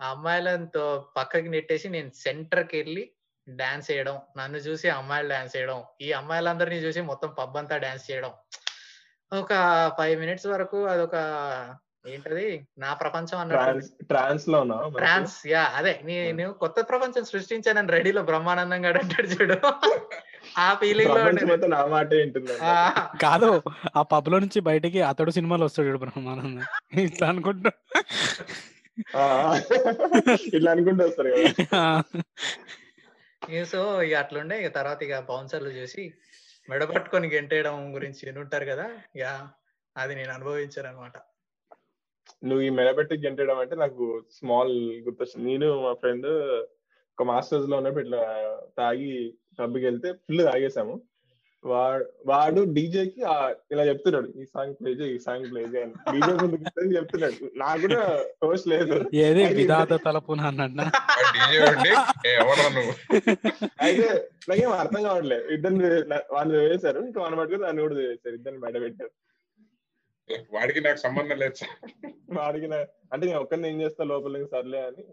ఆ 0.00 0.10
అమ్మ- 0.10 0.28
ఆ 0.28 0.38
అమ్మాయిలతో 0.38 1.06
పక్కకి 1.16 1.48
నెట్టేసి 1.48 1.88
నేను 1.88 2.10
సెంటర్కి 2.14 2.76
వెళ్ళి 2.76 3.10
డాన్స్ 3.48 3.90
చేయడం 3.90 4.20
నన్ను 4.36 4.58
చూసి 4.58 4.88
అమ్మాయిలు 4.88 5.28
డాన్స్ 5.28 5.56
చేయడం 5.56 5.82
ఈ 6.00 6.12
అమ్మాయిలందరినీ 6.12 6.76
చూసి 6.76 7.00
మొత్తం 7.00 7.34
పబ్ 7.38 7.56
అంతా 7.56 7.76
డాన్స్ 7.76 8.10
చేయడం. 8.10 8.30
ఒక 9.32 9.52
ఫైవ్ 9.98 10.20
మినిట్స్ 10.20 10.46
వరకు 10.46 10.84
అదొక 10.84 11.14
ఏంటది? 12.06 12.66
నా 12.78 12.94
ప్రపంచం 12.94 13.38
అన్నట్టు 13.38 13.62
ట్రాన్స్ 13.64 13.90
ట్రాన్స్లో 14.06 14.60
ఉన్నా 14.60 14.88
ట్రాన్స్ 14.88 15.46
యా 15.46 15.62
అదే. 15.74 16.00
నేను 16.04 16.52
కొత్త 16.52 16.80
ప్రపంచం 16.88 17.24
సృష్టించానని 17.24 17.88
రెడీలో 17.88 18.22
బ్రహ్మానందం 18.22 18.72
అంటాడు 18.72 19.26
చూడు. 19.26 19.54
ఆ 20.58 20.74
ఫీలింగ్లో 20.74 21.56
కాదు 23.22 23.62
ఆ 23.96 24.02
పబ్లో 24.02 24.38
నుంచి 24.38 24.60
బయటికి 24.60 25.02
అతడు 25.02 25.30
సినిమాలో 25.30 25.64
వస్తాడు 25.64 25.98
బ్రహ్మానందం. 25.98 26.64
ఇట్లా 27.00 27.28
అనుకుంటా. 27.28 27.70
ఇట్లా 30.56 30.70
అనుకుంటూ 30.70 31.04
వస్తారు 31.04 31.30
సో 33.64 33.80
ఇక 34.02 34.14
అట్లుండే 34.14 34.56
ఇక 34.60 34.70
తర్వాత 34.74 35.02
ఇక 35.02 35.18
బౌన్సర్లు 35.20 35.70
చేసి 35.70 36.02
మెడ 36.68 36.84
పట్టుకొని 36.84 37.28
గెంటేయడం 37.28 37.76
గురించి 37.94 38.22
వినుంటారు 38.26 38.64
కదా 38.64 38.86
ఇక 39.16 39.26
అది 39.96 40.14
నేను 40.14 40.32
అనుభవించాను 40.32 40.88
అనమాట 40.88 41.16
నువ్వు 42.44 42.62
ఈ 42.64 42.70
మెడబెట్టి 42.70 43.14
గెంటడం 43.14 43.58
అంటే 43.58 43.76
నాకు 43.76 44.04
స్మాల్ 44.30 44.74
గుర్తొచ్చింది 45.00 45.46
నేను 45.46 45.68
మా 45.80 45.92
ఫ్రెండ్ 45.92 46.28
ఒక 47.12 47.22
మాస్టర్స్లో 47.22 47.76
ఉన్నప్పుడు 47.76 48.04
ఇట్లా 48.04 48.22
తాగి 48.78 49.10
పబ్కి 49.58 49.84
వెళ్తే 49.84 50.12
ఫుల్ 50.12 50.42
తాగేసాము. 50.44 50.94
వాడు 51.64 52.04
వాడు 52.26 52.60
డీజే 52.74 53.02
కి 53.06 53.20
ఇలా 53.72 53.82
చెప్తున్నాడు 53.88 54.28
ఈ 54.34 54.46
సాంగ్ 54.52 54.74
ప్లే 54.76 54.90
చేయి 54.98 55.12
ఈ 55.14 55.20
సాంగ్ 55.24 55.46
ప్లే 55.50 55.62
చేయి 55.66 55.82
అని. 55.82 55.94
డీజే 56.12 56.32
ముందు 56.34 56.56
కూర్చొని 56.62 56.94
చెప్తున్నాడు. 56.96 57.36
నాకు 57.56 57.80
కూడా 57.82 57.98
హోష్ 58.42 58.64
లేదు. 58.66 58.96
ఏది 59.20 59.40
అయితే 59.40 59.58
విధాత 59.58 59.98
తలపున 60.06 60.40
అన్నట్ట. 60.50 60.80
డీజే 61.34 61.58
ఉండి 61.68 61.92
"ఏ, 62.24 62.32
ఎవరా 62.36 62.66
నువ్వు? 62.76 62.94
అయితే 63.82 64.06
నాకేం 64.48 64.72
అర్థం 64.80 65.02
కావట్లేదు 65.04 65.44
ఇద్దరిని 65.56 65.88
వాళ్ళు 66.32 66.54
వేశారు 66.62 67.02
ఇంకా 67.06 67.20
మన 67.20 67.34
మటుకు 67.34 67.62
దాన్ని 67.64 67.82
కూడా 67.82 67.96
వేశారు 68.02 68.34
ఇద్దరిని 68.34 68.62
బయట 68.64 68.76
పెట్టారు. 68.84 69.12
వాడికి 70.52 70.80
నాకు 70.80 70.96
సంబంధం 70.96 71.36
లేదు 71.38 71.54
సార్. 71.54 71.90
వాడికి 72.38 72.66
అంటే 73.12 73.26
నేను 73.26 73.40
ఒక్కరిని 73.40 73.68
ఏం 73.68 73.82
చేస్తా 73.82 74.04
లోపల 74.04 74.44
సర్లే 74.44 74.86
అని 74.86 75.04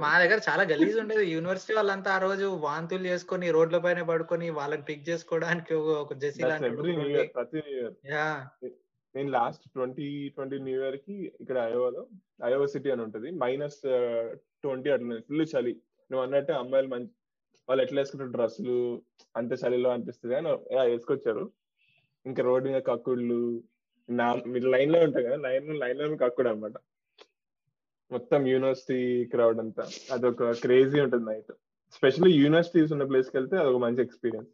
మా 0.00 0.18
దగ్గర 0.18 0.40
చాలా 0.48 0.62
గలీజ్ 0.62 0.98
ఉండేది. 0.98 1.26
యూనివర్సిటీ 1.26 1.74
వాళ్ళంతా 1.74 2.10
ఆ 2.12 2.18
రోజు 2.18 2.44
వాంతులు 2.44 3.06
చేసుకొని 3.06 3.50
రోడ్ల 3.50 3.78
పైన 3.78 4.02
పడుకొని 4.02 4.50
వాళ్ళని 4.50 4.82
పిక్ 4.82 5.08
చేసుకోవడానికి 5.08 5.74
ఒక- 5.74 6.18
జెసీ 6.18 6.42
ప్రతి 6.42 6.92
న్యూ 6.92 7.80
ఇయర్ 7.80 7.92
యా. 8.06 8.50
నేను 9.16 9.30
లాస్ట్ 9.30 9.62
ట్వంటీ 9.68 10.28
ట్వంటీ 10.28 10.58
న్యూ 10.58 10.82
ఇయర్కి 10.82 11.32
ఇక్కడ 11.40 11.58
అయోవాలో 11.58 12.06
అయోవా 12.44 12.66
సిటీ 12.66 12.90
అని 12.90 13.02
ఉంటది. 13.02 13.30
మైనస్ 13.30 13.80
ట్వంటీ 14.62 14.90
అట్లా 14.90 15.18
ఫుల్ 15.28 15.46
చలి. 15.58 15.72
నువ్వు 16.12 16.22
అన్నట్టు 16.22 16.52
అమ్మాయిలు 16.52 16.88
మంచి 16.88 17.08
వాళ్ళు 17.68 17.82
ఎట్లా 17.84 18.00
వేసుకుంటారు 18.00 18.30
డ్రెస్సులు? 18.30 19.02
అంత 19.36 19.52
చలిలో 19.52 19.90
అనిపిస్తుంది 19.90 20.36
అని 20.36 20.74
యా, 20.74 20.82
వేసుకొచ్చారు. 20.82 21.52
ఇంకా 22.26 22.42
రోడ్డు 22.42 22.70
మీద 22.70 22.82
కక్కుళ్ళు 22.82 23.62
నా 24.18 24.26
మీరు 24.52 24.68
లైన్లో 24.74 24.98
ఉంటాయి 25.06 25.26
కదా 25.26 25.36
లైన్ 25.46 25.68
లైన్లో 25.82 26.06
కక్కుడు 26.22 26.48
అనమాట 26.48 26.76
మొత్తం 28.10 28.40
యూనివర్సిటీ 28.46 29.00
క్రౌడ్ 29.32 29.60
అంతా 29.62 29.84
అదొక 30.14 30.50
క్రేజీ 30.62 31.00
ఉంటుంది 31.00 31.26
నైట్. 31.30 31.52
స్పెషల్లీ 31.96 32.30
యూనివర్సిటీస్ 32.42 32.92
ఉన్న 32.94 33.04
ప్లేస్కి 33.04 33.36
వెళ్తే 33.36 33.56
అదొక 33.56 33.80
మంచి 33.84 34.02
ఎక్స్పీరియన్స్. 34.02 34.50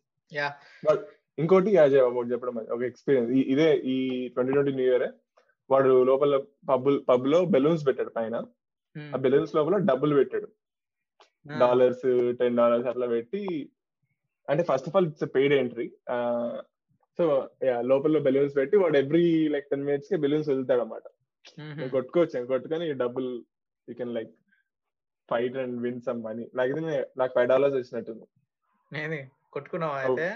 బట్ 0.87 1.03
ఇంకోటి 1.39 1.77
అజయ్ 1.77 2.01
ఒకటి 2.01 2.33
చెప్పడం 2.33 2.59
ఒక 2.77 2.83
ఎక్స్పీరియన్స్. 2.83 3.31
ఇదే 3.53 3.69
ఈ 3.95 3.97
ట్వంటీ 4.35 4.53
ట్వంటీ 4.53 4.73
న్యూ 4.73 4.87
ఇయర్ 4.91 5.09
వాడు 5.71 5.93
లోపల 6.05 6.37
పబ్ 6.71 6.87
పబ్లో 7.09 7.45
బెలూన్స్ 7.55 7.87
పెట్టాడు 7.87 8.13
పైన. 8.19 8.37
ఆ 8.97 9.19
బెలూన్స్ 9.25 9.55
లోపల 9.55 9.77
డబ్బులు 9.91 10.15
పెట్టాడు. 10.15 10.49
డాలర్స్ 11.65 12.07
టెన్ 12.39 12.57
డాలర్స్ 12.57 12.89
అట్లా 12.93 13.07
పెట్టి 13.07 13.43
అంటే 14.49 14.63
first 14.63 14.89
of 14.89 14.97
all 14.97 15.07
it's 15.07 15.29
paid 15.35 15.55
entry. 15.55 15.87
So 17.19 17.25
లోపల 17.91 18.19
బెలూన్స్ 18.27 18.57
పెట్టి 18.59 18.77
వాడు 18.83 18.97
ఎవ్రీ 19.03 19.27
లైక్ 19.53 19.69
టెన్ 19.73 19.87
మినిట్స్కి 19.89 20.17
బెలూన్స్ 20.25 20.51
వదులుతాడు 20.53 20.83
అనమాట 20.85 21.07
కొట్టుకోవచ్చు 21.95 22.47
కొట్టుకొని 22.53 22.87
డబ్బులు 23.03 23.31
you 23.89 23.95
can 24.01 24.15
like 24.17 24.33
fight 25.29 25.57
and 25.63 25.77
win 25.85 26.03
some 26.07 26.21
money. 26.27 26.45
నాకు 26.59 26.81
నాకు 27.21 27.33
ఫైవ్ 27.37 27.49
డాలర్స్ 27.53 27.77
వచ్చినట్టుంది. 27.79 28.27
నేనే 28.93 29.21
కొట్టుకున్నావా 29.55 29.97
అయితే? 30.03 30.27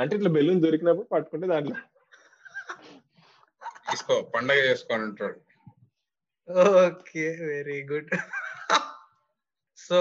అంటే 0.00 0.12
ఇట్లా 0.18 0.30
బెలూన్ 0.36 0.62
దొరికినప్పుడు 0.64 1.08
పట్టుకుంటే 1.14 1.46
దాంట్లో. 1.52 1.76
తీసుకో 3.88 4.14
పండగ 4.34 4.60
చేసుకొని 4.68 5.04
ఉంటాడు. 5.08 5.38
Okay 6.84 7.26
very 7.50 7.78
good. 7.90 8.10
సో 9.78 9.98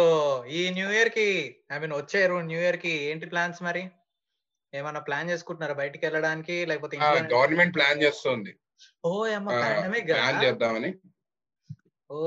ఈ 0.60 0.62
న్యూ 0.78 0.88
ఇయర్కి 0.96 1.28
ఐ 1.74 1.78
మీన్ 1.84 1.96
వచ్చే 2.00 2.22
న్యూ 2.52 2.60
ఇయర్కి 2.66 2.94
ఏంటి 3.10 3.26
ప్లాన్స్ 3.34 3.60
మరి? 3.68 3.84
ఏమన్నా 4.74 5.02
ప్లాన్ 5.08 5.30
చేసుకుంటున్నారా 5.32 5.76
బయటికి 5.82 6.04
వెళ్ళడానికి? 6.08 6.56
లేకపోతే 6.70 6.98
గవర్నమెంట్ 7.36 7.76
ప్లాన్ 7.78 8.04
చేస్తుంది. 8.06 8.54
ఓ 9.04 9.12
ప్లాన్ 10.12 10.44
చేద్దామని. 10.46 10.92
ఓ 12.10 12.18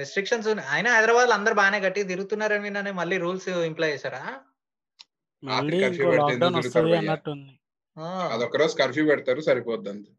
రెస్ట్రిక్షన్స్ 0.00 0.48
అయినా 0.74 0.90
హైదరాబాద్లో 0.96 1.34
అందరు 1.38 1.54
బాగానే 1.60 1.78
గట్టి 1.84 2.02
తిరుగుతున్నారని 2.10 2.66
విన్నానే 2.68 2.92
మళ్ళీ 3.00 3.16
రూల్స్ 3.24 3.48
ఇంప్లై 3.70 3.88
చేశారా? 3.94 4.22
అదొక 8.34 8.56
రోజు 8.62 8.74
కర్ఫ్యూ 8.82 9.04
పెడతారు 9.10 9.40
సరిపోద్ది 9.48 9.90
అంతే. 9.94 10.10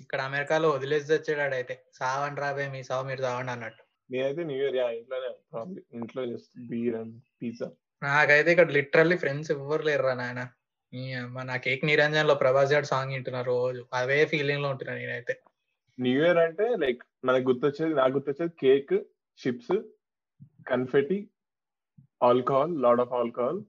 ఇక్కడ 0.00 0.20
అమెరికాలో 0.28 0.68
వదిలేసి 0.74 1.08
వచ్చాడు 1.14 1.54
అయితే 1.60 1.74
సావండి 1.98 2.40
రాబే 2.44 2.66
మీ 2.74 2.80
సావు 2.88 3.04
మీరు 3.10 3.22
సావండి 3.26 3.52
అన్నట్టు. 3.54 3.82
నేనైతే 4.10 4.42
న్యూ 4.50 4.58
ఇయర్ 4.64 4.76
ఇంట్లోనే 4.98 5.28
ప్రాబ్లీ 5.52 5.80
ఇంట్లో 5.98 6.22
జస్ట్ 6.32 6.54
బీర్ 6.70 6.96
అండ్ 7.00 7.14
పిజ్జా 7.40 7.68
నాకైతే 8.02 8.50
ఇక్కడ 8.50 8.70
లిటరల్లీ 8.70 9.16
ఫ్రెండ్స్ 9.16 9.50
ఎవ్వరు 9.50 9.82
లేరురా 9.82 10.14
నాయన. 10.14 10.48
నా 11.42 11.56
కేక్ 11.56 11.84
నిరంజన్లో 11.84 12.34
ప్రభాస్ 12.34 12.72
గారు 12.72 12.84
సాంగ్ 12.84 13.12
వింటున్నా 13.12 13.42
రోజు. 13.42 13.86
అవే 13.94 14.24
ఫీలింగ్లో 14.24 14.68
ఉంటున్నా 14.68 14.94
నేనైతే. 14.94 15.40
న్యూ 16.00 16.24
ఇయర్ 16.24 16.38
అంటే 16.38 16.76
లైక్ 16.76 17.02
మనకు 17.24 17.48
గుర్తొచ్చేది 17.48 17.94
నాకు 17.94 18.12
గుర్తొచ్చేది 18.12 18.52
cake 18.60 18.92
chips 19.46 19.82
confetti 20.68 21.30
alcohol 22.22 22.82
load 22.82 23.00
of 23.00 23.12
alcohol 23.12 23.62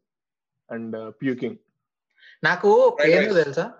and 0.71 1.13
puking 1.21 1.57
నాకు. 2.43 2.97
తెలుసా? 3.33 3.73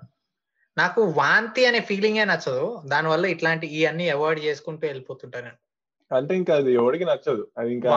నాకు 0.77 1.01
వాంతి 1.01 1.65
అనే 1.65 1.79
ఫీలింగే 1.79 2.25
నచ్చదు. 2.25 2.81
దానివల్ల 2.85 3.25
ఇట్లాంటి 3.25 3.67
ఇవన్నీ 3.67 4.09
అవాయిడ్ 4.09 4.45
చేసుకుంటూ 4.45 4.87
వెళ్ళిపోతుంటాను 4.87 5.45
నేను. 5.45 5.64
అంటే 6.15 6.35
ఇంకా 6.35 6.55
అది 6.55 6.73
ఎవరికి 6.73 7.05
నచ్చదు. 7.05 7.47
అది 7.57 7.73
ఇంకా 7.73 7.91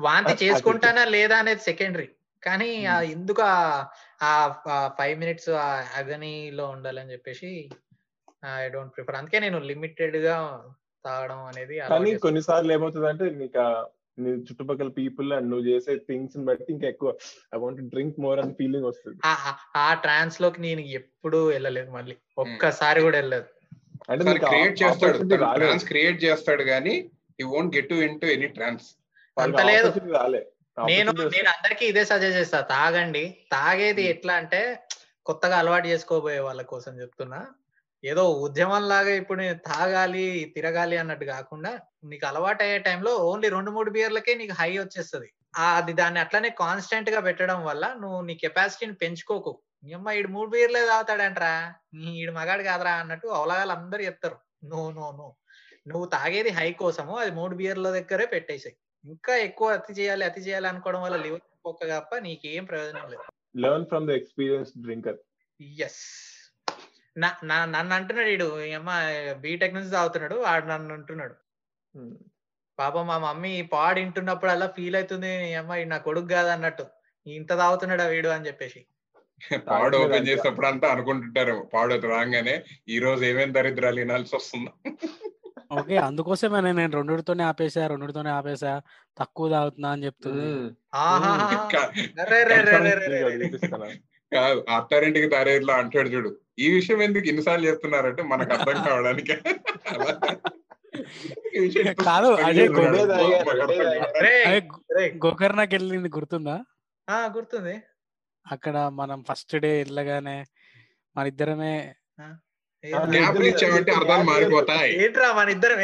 వాంతి 0.00 0.44
చేసుకుంటానా 0.44 1.04
లేదా 1.08 1.36
అనేది 1.36 1.60
సెకండరీ 1.60 2.08
కానీ 2.42 2.70
Hmm. 2.86 3.10
ఎందుకు 3.12 3.42
ఆ 4.22 4.32
ఫైవ్ 4.98 5.18
మినిట్స్ 5.18 5.50
ఆ 5.50 5.68
అగనీలో 5.96 6.66
ఉండాలని 6.66 7.12
చెప్పేసి 7.12 7.50
ఐ 8.56 8.68
డోంట్ 8.68 8.96
ప్రిఫర్ 8.96 9.14
అందుకే 9.14 9.38
నేను 9.38 9.58
లిమిటెడ్గా 9.62 10.36
తాగడం 11.04 11.44
అనేది 11.44 11.78
కానీ. 11.78 12.14
కొన్నిసార్లు 12.18 12.72
ఏమవుతుంది 12.72 13.08
అంటే 13.08 13.24
నీకు 13.34 13.62
నీ 14.18 14.30
చుట్టుపక్కల 14.42 14.88
పీపుల్ 14.88 15.32
అండ్ 15.32 15.50
నువ్వు 15.50 15.66
చేసే 15.66 15.96
థింగ్స్ 16.08 16.36
బట్టి 16.38 16.72
ఇంకా 16.72 16.88
ఎక్కువ 16.88 17.10
ఐ 17.54 17.58
వాంట్ 17.58 17.80
డ్రింక్ 17.82 18.20
మోర్ 18.20 18.40
అని 18.40 18.52
ఫీలింగ్ 18.52 18.84
వస్తుంది. 18.84 19.18
ఆ- 19.76 19.94
ట్రాన్స్లోకి 19.94 20.60
నేను 20.60 20.80
ఎప్పుడూ 20.80 21.46
వెళ్ళలేదు 21.46 21.90
మళ్ళీ. 21.90 22.16
ఒక్కసారి 22.38 23.00
కూడా 23.00 23.18
వెళ్ళలేదు. 23.18 23.46
అంటే 24.10 24.38
క్రియేట్ 24.38 24.82
చేస్తాడు. 24.82 25.18
ట్రాన్స్ 25.54 25.84
క్రియేట్ 25.84 26.24
చేస్తాడు 26.24 26.62
కానీ 26.62 26.94
ఈ 27.38 27.44
won't 27.52 27.74
get 27.76 27.88
to 27.88 27.96
into 28.20 28.26
any 28.26 28.48
trance 28.56 28.86
అంత 29.36 29.60
లేదు. 29.70 29.88
నేను 30.90 31.10
నేను 31.34 31.48
అందరికీ 31.54 31.84
ఇదే 31.86 32.02
సజెస్ట్ 32.04 32.38
చేస్తా 32.40 32.60
తాగండి. 32.74 33.24
తాగేది. 33.52 34.04
ఎట్లా 34.14 34.34
అంటే 34.34 34.60
కొత్తగా 35.26 35.56
అలవాటు 35.58 35.86
చేసుకోబోయే 35.88 36.40
వాళ్ళ 36.46 36.62
కోసం 36.72 36.92
చెప్తున్నా. 37.02 37.40
ఏదో 38.04 38.22
ఉద్యమం 38.46 38.82
లాగా 38.88 39.12
ఇప్పుడు 39.20 39.38
నేను 39.42 39.58
తాగాలి 39.68 40.24
తిరగాలి 40.56 40.96
అన్నట్టు 41.02 41.24
కాకుండా 41.24 41.70
నీకు 42.04 42.24
అలవాటు 42.26 42.62
అయ్యే 42.62 42.78
టైంలో 42.78 43.12
ఓన్లీ 43.28 43.48
రెండు 43.48 43.70
మూడు 43.70 43.90
బియర్లకే 43.90 44.34
నీకు 44.34 44.52
హై 44.52 44.70
వచ్చేస్తుంది. 44.78 45.28
అది 45.78 45.92
దాన్ని 45.92 46.20
అట్లనే 46.20 46.50
కాన్స్టెంట్గా 46.62 47.20
పెట్టడం 47.20 47.64
వల్ల 47.64 47.84
నువ్వు 48.02 48.18
నీ 48.20 48.34
కెపాసిటీని 48.34 48.96
పెంచుకోకు. 49.02 49.52
నీ 49.84 49.92
అమ్మ 49.92 50.10
ఈడు 50.18 50.28
మూడు 50.28 50.50
బియర్లే 50.50 50.82
తాగుతాడంట్రా. 50.86 51.54
నీ 51.94 52.10
ఈడు 52.22 52.32
మగాడు 52.32 52.62
కాదురా 52.62 52.92
అన్నట్టు 52.94 53.28
అవలగాలు 53.38 53.72
అందరు 53.72 54.02
చెప్తారు. 54.02 54.38
No 54.64 54.82
no 54.90 55.08
no. 55.18 55.28
నువ్వు 55.88 56.06
తాగేది 56.06 56.50
హై 56.50 56.72
కోసము 56.72 57.16
అది 57.16 57.30
మూడు 57.30 57.54
బియర్ల 57.54 57.90
దగ్గరే 57.90 58.26
పెట్టేసాయి. 58.26 58.76
ఇంకా 59.04 59.36
ఎక్కువ 59.36 59.72
అతి 59.72 59.92
చేయాలి 59.92 60.24
అతి 60.24 60.40
చేయాలి 60.40 60.68
అనుకోవడం 60.68 61.02
వల్ల 61.02 61.16
లివర్ 61.16 61.40
పొక్క 61.66 61.98
తప్ప 61.98 62.16
నీకేం 62.18 62.64
ప్రయోజనం 62.64 63.10
లేదు. 63.10 63.22
Learn 63.56 63.86
from 63.86 64.08
the 64.08 64.10
experience 64.10 64.70
drinker 64.78 65.16
yes 65.60 66.02
నా 67.16 67.36
నా- 67.44 67.70
నన్ను 67.70 67.94
అంటున్నాడు 67.94 68.28
వీడు 68.28 68.64
ఈ 68.64 68.72
అమ్మ 68.72 68.90
బీటెక్ 69.40 69.74
నుంచి 69.74 69.90
తాగుతున్నాడు 69.90 70.34
వాడు 70.34 70.66
నన్ను 70.66 70.94
అంటున్నాడు 70.94 71.34
పాపం 72.78 73.06
మా 73.06 73.18
మమ్మీ 73.18 73.62
పాడు 73.62 74.00
వింటున్నప్పుడు 74.00 74.50
అలా 74.50 74.66
ఫీల్ 74.66 74.96
అవుతుంది 74.96 75.54
అమ్మ 75.54 75.76
నా 75.76 75.98
కొడుకు 75.98 76.26
కాదు 76.26 76.48
అన్నట్టు. 76.48 76.86
ఇంత 77.26 77.48
తాగుతున్నాడు 77.48 78.02
వీడు? 78.02 78.28
అని 78.28 78.46
చెప్పేసి. 78.46 78.86
పాడు 79.56 79.96
ఓపెన్ 79.96 80.28
చేసినప్పుడు 80.28 80.66
అంతా 80.66 80.88
అనుకుంటుంటారు 80.88 81.70
పాడు 81.74 81.94
రాగానే 81.94 82.64
ఈ 82.88 82.98
రోజు 82.98 83.24
ఏమేం 83.24 83.54
దరిద్రాలు 83.54 84.00
వినాల్సి 84.00 84.36
వస్తుందో. 84.36 84.90
ఓకే. 85.74 85.96
అందుకోసమే 85.98 86.60
నేను 86.60 86.92
రెండుతోనే 86.92 87.44
ఆపేసా 87.44 87.86
రెండుతోనే 87.86 88.30
ఆపేసా. 88.30 88.72
తక్కువ 89.18 89.48
తాగుతున్నా 89.48 89.90
అని 89.90 90.04
చెప్తుంది. 90.04 90.48
కాదు 94.32 94.64
అత్తారింటికి 94.68 95.28
తారేట్లా 95.28 95.74
అంటాడు 95.74 96.08
చూడు. 96.08 96.30
ఈ 96.58 96.74
విషయం 96.74 97.02
ఎందుకు 97.02 97.26
ఇన్నిసార్లు 97.28 97.66
చెప్తున్నారంటే 97.66 98.22
మనకు 98.22 98.52
అర్థం 98.52 98.84
కావడానికి. 98.84 99.34
కాదు, 102.04 102.30
అదే. 102.44 102.64
గోకర్ణకి 105.16 105.74
వెళ్ళింది 105.74 106.08
గుర్తుందా? 106.08 106.56
ఆ, 107.08 107.32
గుర్తుంది. 107.36 107.74
అక్కడ 108.46 108.76
మనం 108.92 109.24
ఫస్ట్ 109.28 109.56
డే 109.56 109.76
వెళ్ళగానే 109.76 110.44
మన 111.16 111.26
ఇద్దరమే 111.26 111.74
ఏం 112.84 112.94
రా? 112.94 113.04
గ్యాప్ 113.12 113.38
ఇచ్చామంటే 113.50 113.92
అర్థాలు 113.92 114.24
మారిపోతాయి. 114.30 114.92
ఏంట్రా 115.04 115.28
మన 115.32 115.48
ఇద్దరం 115.48 115.78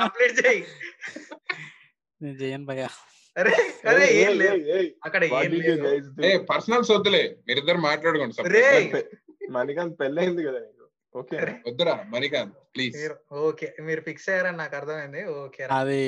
కంప్లీట్ 0.00 0.34
చేయి. 0.40 0.60
నేను 2.20 2.36
చేయను 2.42 2.66
భయ్యా. 2.66 2.88
అక్కడ 5.06 5.20
పర్సనల్ 6.50 6.84
వద్దులే 6.92 7.22
మీరిద్దరు 7.46 7.78
మాట్లాడుకోండి 7.78 9.02
మణికాంత్ 9.50 9.96
పెళ్ళయింది 10.00 10.42
కదా 10.42 10.58
నీకు. 10.58 10.78
ఓకే. 11.14 11.36
అరే, 11.36 11.54
వద్దురా 11.66 11.94
మణికాంత్ 12.08 12.54
ప్లీజ్. 12.74 12.98
ఓకే. 13.46 13.66
మీరు 13.80 14.00
ఫిక్స్ 14.00 14.28
అయ్యారని 14.28 14.58
నాకు 14.58 14.76
అర్థమైంది. 14.76 15.22
ఓకే. 15.38 15.62
అది 15.70 16.02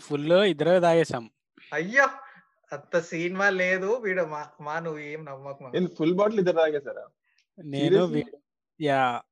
ఫుల్ 0.00 0.32
ఇద్దరే 0.44 0.80
తాగేసాం 0.80 1.24
అయ్యో 1.72 2.06
అంత 2.72 2.98
సినిమా 3.10 3.48
లేదు. 3.60 3.90
వీడు 3.96 4.22
మా 4.24 4.40
మా 4.60 4.76
నువ్వు 4.78 5.00
ఏం 5.10 5.20
నమ్మకు 5.24 5.86
ఫుల్ 5.98 6.14
బాటిల్ 6.14 6.40
ఇద్దరు 6.40 6.56
తాగేసారా 6.56 7.04
నేను 7.58 8.00
యా. 8.80 9.22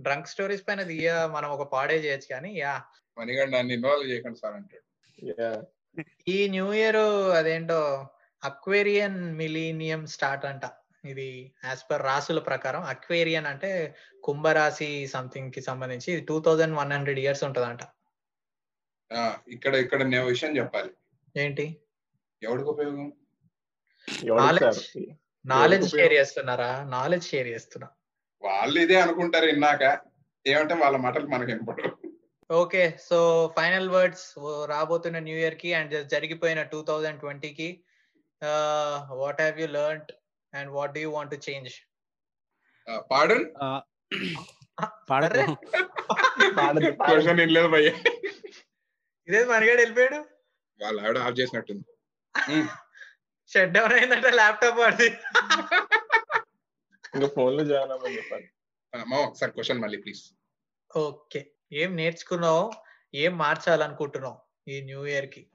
డ్రంక్ 0.00 0.28
స్టోరీస్ 0.28 0.68
పైన 0.68 0.82
దియ్య 0.82 1.28
మనం 1.32 1.50
ఒక 1.50 1.72
పాడే 1.72 1.98
చేయొచ్చు 1.98 2.26
కానీ 2.30 2.54
యా. 2.58 2.82
మణిగాడు 3.18 3.50
నన్ను 3.50 3.72
ఇన్వాల్వ్ 3.72 4.10
చేయకండి 4.10 4.38
సార్ 4.38 4.54
అంటాడు. 4.54 4.82
Yeah. 5.36 5.62
ఈ 6.28 6.48
న్యూ 6.48 6.72
ఇయర్ 6.72 6.96
అదేంటో 7.36 8.08
అక్వేరియన్ 8.44 9.34
మిలీనియం 9.34 10.06
స్టార్ట్ 10.06 10.44
అంట. 10.44 10.62
ఇది 11.04 11.54
యాజ్ 11.64 11.90
పర్ 11.90 12.02
రాసుల 12.02 12.38
ప్రకారం. 12.38 12.82
అక్వేరియన్ 12.82 13.46
అంటే 13.46 13.94
కుంభరాశి 14.24 15.06
సంథింగ్కి 15.06 15.60
సంబంధించి 15.60 16.12
ఇది 16.12 16.24
two 16.24 16.40
thousand 16.40 16.76
one 16.76 16.92
hundred 16.92 17.18
years 17.18 17.44
ఉంటదంట. 17.44 17.82
ఆ, 19.10 19.36
ఇక్కడ 19.48 19.74
ఇక్కడ 19.74 20.02
నేను 20.02 20.26
విషయం 20.26 20.56
చెప్పాలి. 20.56 20.90
ఏంటి? 21.36 21.80
ఎవరికి 22.42 22.68
ఉపయోగం? 22.68 23.12
నాలెడ్జ్ 25.44 25.86
ఉపయోగం? 25.86 25.88
షేర్ 25.88 26.12
చేస్తున్నారా? 26.12 26.84
నాలెడ్జ్ 26.84 27.26
షేర్ 27.26 27.48
చేస్తున్నా. 27.48 27.88
వాళ్ళు 28.42 28.80
ఇదే 28.80 29.00
అనుకుంటారు 29.00 29.46
ఇన్నాక. 29.46 29.84
ఏమంటే 30.46 30.74
వాళ్ళ 30.74 30.96
మాటలు 30.96 31.26
మనకి 31.26 31.52
వినపడరు. 31.52 31.90
ఓకే 32.50 32.82
సో 33.08 33.18
ఫైనల్ 33.56 33.88
వర్డ్స్ 33.90 34.26
రాబోతున్న 34.66 35.18
న్యూ 35.18 35.36
ఇయర్కి 35.36 35.74
అండ్ 35.74 35.94
జరిగిపోయిన 36.08 36.62
టూ 36.62 36.84
థౌజండ్ 36.84 37.20
ట్వంటీకి 37.20 37.68
what 39.12 39.40
have 39.40 39.60
you 39.60 39.66
learn 39.66 40.02
and 40.52 40.70
what 40.70 40.92
do 40.92 41.00
you 41.00 41.10
want 41.10 41.34
change 41.50 41.72
pardon. 43.10 43.44
Question 47.00 47.40
భయ్య. 47.74 47.90
ఇదే 49.28 49.44
మనగాడు 49.44 49.80
వెళ్ళిపోయాడు? 49.80 50.20
వాళ్ళ 50.80 50.96
ఆవిడ 51.00 51.18
ఆఫ్ 51.18 51.38
చేసినట్టుంది. 51.40 51.84
షట్ 53.50 53.72
డౌన్ 53.72 53.92
అయిందంటే 53.92 54.30
ల్యాప్టాప్ 54.30 54.78
వాడిది. 54.78 55.08
ఇంకా 57.14 57.26
ఫోన్లో 57.26 57.64
జాయిన్ 57.64 57.92
అవ్వమని 57.92 58.16
చెప్పాలి. 58.16 58.50
ఒకసారి 59.24 59.52
క్వశ్చన్ 59.52 59.78
మళ్ళీ 59.78 59.98
ప్లీజ్ 59.98 60.22
ఓకే. 60.96 61.50
ఏం 61.72 61.96
నేర్చుకున్నావు? 61.96 62.72
ఏం 63.14 63.38
మార్చాలనుకుంటున్నావు 63.38 64.38
ఈ 64.70 64.80
న్యూ 64.80 65.06
ఇయర్కి? 65.06 65.46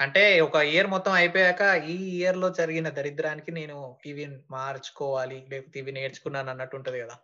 అంటే 0.00 0.40
ఒక 0.40 0.54
ఇయర్ 0.54 0.86
మొత్తం 0.86 1.12
అయిపోయాక 1.12 1.84
ఈ 1.84 2.18
ఇయర్లో 2.18 2.50
జరిగిన 2.50 2.88
దరిద్రానికి 2.88 3.52
నేను 3.52 3.98
ఇవి 4.06 4.38
మార్చుకోవాలి 4.50 5.46
లేకపోతే 5.50 5.80
ఇవి 5.80 5.92
నేర్చుకున్నాను 5.92 6.50
అన్నట్టు 6.50 6.76
ఉంటది 6.76 7.00
కదా. 7.00 7.18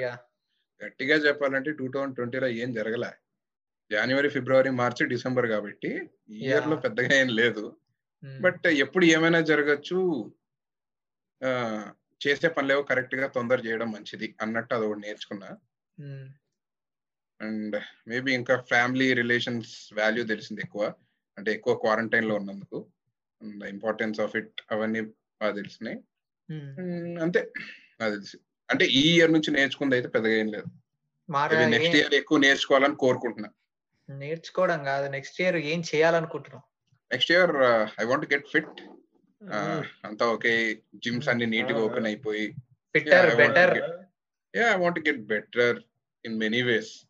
యా 0.00 0.18
గట్టిగా 0.84 1.16
చెప్పాలంటే 1.16 1.72
టూ 1.72 1.88
థౌజండ్ 1.88 2.14
ట్వంటీలో 2.14 2.46
ఏం 2.46 2.72
జరగలే. 2.72 3.10
జనవరి 3.92 4.28
ఫిబ్రవరి 4.28 4.70
మార్చి 4.70 5.06
డిసెంబర్ 5.06 5.46
కాబట్టి 5.46 6.10
ఈ 6.30 6.38
ఇయర్లో. 6.38 6.76
పెద్దగా 6.76 7.14
ఏం 7.14 7.28
లేదు. 7.28 7.76
బట్ 8.40 8.66
ఎప్పుడు 8.66 9.04
ఏమైనా 9.04 9.40
జరగచ్చు. 9.40 10.32
ఆ, 11.44 11.48
చేసే 12.28 12.48
పనులేవో 12.48 12.82
కరెక్ట్గా 12.82 13.26
తొందర 13.26 13.60
చేయడం 13.66 13.92
మంచిది 13.92 14.34
అన్నట్టు 14.40 14.74
అది 14.74 14.86
ఒకటి 14.86 15.00
నేర్చుకున్నా. 15.00 15.56
అండ్ 17.40 17.82
మేబీ 18.08 18.32
ఇంకా 18.32 18.60
ఫ్యామిలీ 18.60 19.12
రిలేషన్స్ 19.12 19.92
వాల్యూ 19.92 20.24
తెలిసింది 20.24 20.60
ఎక్కువ. 20.60 20.94
అంటే 21.38 21.52
ఎక్కువ 21.52 21.74
క్వారంటైన్లో 21.74 22.34
ఉన్నందుకు. 22.34 22.86
ఇంపార్టెన్స్ 23.68 24.20
ఆఫ్ 24.20 24.36
ఇట్ 24.36 24.60
అవన్నీ 24.70 25.00
బాగా 25.00 25.54
తెలిసినాయి. 25.54 25.96
అంతే. 27.20 27.52
నాకు 28.00 28.12
తెలిసి. 28.12 28.38
అంటే 28.70 28.84
ఈ 28.84 29.16
ఇయర్ 29.16 29.32
నుంచి 29.32 29.50
నేర్చుకుంది 29.50 29.94
అయితే 29.94 30.08
పెద్దగా 30.08 30.32
ఏం 30.32 30.52
లేదు. 30.52 30.64
నెక్స్ట్ 31.68 31.96
ఇయర్ 31.96 32.14
ఎక్కువ 32.14 32.38
నేర్చుకోవాలని 32.38 32.96
కోరుకుంటున్నా. 32.96 33.50
నేర్చుకోవడం 34.08 34.84
కాదు 34.84 35.10
నెక్స్ట్ 35.10 35.40
ఇయర్ 35.40 35.56
ఏం 35.56 35.82
చేయాలనుకుంటున్నావు? 35.94 36.62
Next 37.12 37.32
year 37.32 37.50
I 38.00 38.04
want 38.04 38.32
get 38.32 38.48
fit 38.48 38.82
అంతా 40.04 40.26
ఓకే. 40.26 40.78
జిమ్స్ 40.94 41.28
అన్ని 41.28 41.46
నీట్గా 41.46 41.78
ఓపెన్ 41.78 42.06
అయిపోయి. 42.06 42.52
Fitter 42.92 43.26
I 43.26 43.28
want 43.28 43.40
to 43.40 43.48
better 43.48 43.78
get- 43.78 44.00
yeah 44.56 44.74
I 44.74 44.78
want 44.78 44.98
get 44.98 45.20
better 45.20 45.82
in 46.24 46.38
many 46.38 46.62
ways 46.62 47.06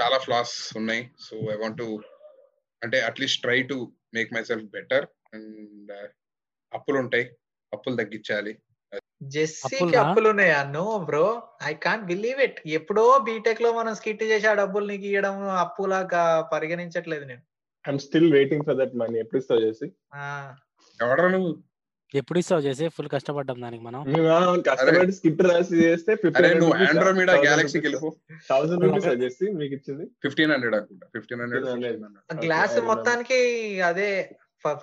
చాలా 0.00 0.18
ఫ్లాస్ 0.18 0.76
ఉన్నాయి. 0.76 1.10
సో 1.20 1.36
ఐ 1.36 1.56
వాంట్ 1.56 1.78
టు 1.78 2.02
అంటే 2.82 3.00
at least 3.00 3.42
try 3.42 3.62
to 3.62 3.92
make 4.14 4.34
myself 4.44 4.64
better 4.64 5.06
and 5.34 5.92
అప్పులు 6.74 6.98
ఉంటాయి. 6.98 7.30
అప్పులు 7.72 7.96
తగ్గించాలి. 7.96 8.58
జెస్సీకి 9.22 9.84
అప్పులా? 9.84 10.08
అప్పులు 10.08 10.28
ఉన్నాయా? 10.28 10.64
No 10.64 10.98
bro. 10.98 11.48
I 11.62 11.74
can't 11.74 12.04
believe 12.04 12.40
it 12.40 12.60
ఎప్పుడో 12.66 13.18
బీటెక్లో 13.18 13.72
మనం 13.72 13.94
స్కిట్ 13.94 14.22
చేసి 14.22 14.48
ఆ 14.48 14.54
డబ్బులు 14.54 14.86
నీకు 14.86 15.04
ఇవ్వడం 15.04 15.48
అప్పులాగా 15.48 16.50
పరిగణించట్లేదు 16.52 17.24
నేను. 17.24 17.40
I'm 17.88 17.98
still 17.98 18.32
waiting 18.32 18.64
for 18.64 18.76
that 18.76 18.94
money 18.94 19.18
ఎప్పుడు 19.18 19.38
ఇస్తావు 19.38 19.60
చేసి 19.60 19.92
ఎవడరా 21.00 21.28
నువ్వు? 21.28 21.52
ఎప్పుడు 22.14 22.38
ఇస్తావు 22.38 22.62
చేసి 22.66 22.84
ఫుల్ 22.96 23.08
కష్టపడ్డాం 23.14 23.58
దానికి 23.62 23.82
మనం. 23.86 24.00
కష్టపడి 24.68 25.14
స్కిట్ 25.16 25.40
రాసి 25.48 25.76
చేస్తే 25.84 26.12
నువ్వు 26.60 26.74
ఆండ్రోమీడా 26.86 27.34
గ్యాలక్సీకి 27.44 27.84
వెళ్ళిపో 27.86 28.10
థౌసండ్ 28.50 28.84
రూపీస్ 28.86 29.08
చేసి 29.24 29.44
మీకు 29.60 29.74
ఇచ్చింది? 29.78 30.04
ఫిఫ్టీన్ 30.24 30.52
హండ్రెడ్ 30.54 30.76
అనుకుంటా. 30.78 31.06
Fifteen 31.14 31.40
hundred 31.44 31.64
1500. 31.66 32.20
ఆ 32.32 32.36
గ్లాస్. 32.44 32.76
మొత్తానికి 32.90 33.38
అదే 33.82 34.10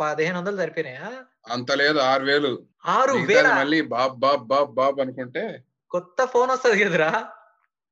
పదిహేను 0.01 0.38
వందలు 0.38 0.58
సరిపోయినాయా? 0.58 1.08
అంత 1.51 1.71
లేదు 1.82 1.99
ఆరు 2.10 2.23
వేలు. 2.23 2.51
ఆరు 2.97 3.13
వేల? 3.29 3.47
మళ్ళీ 3.62 3.79
బాబ్ 3.95 4.17
బాబ్ 4.25 4.43
బాబ్ 4.51 4.71
బాబ్ 4.73 4.99
అనుకుంటే 5.01 5.43
కొత్త 5.91 6.25
ఫోన్ 6.25 6.49
వస్తుంది 6.51 6.77
కదరా. 6.84 7.10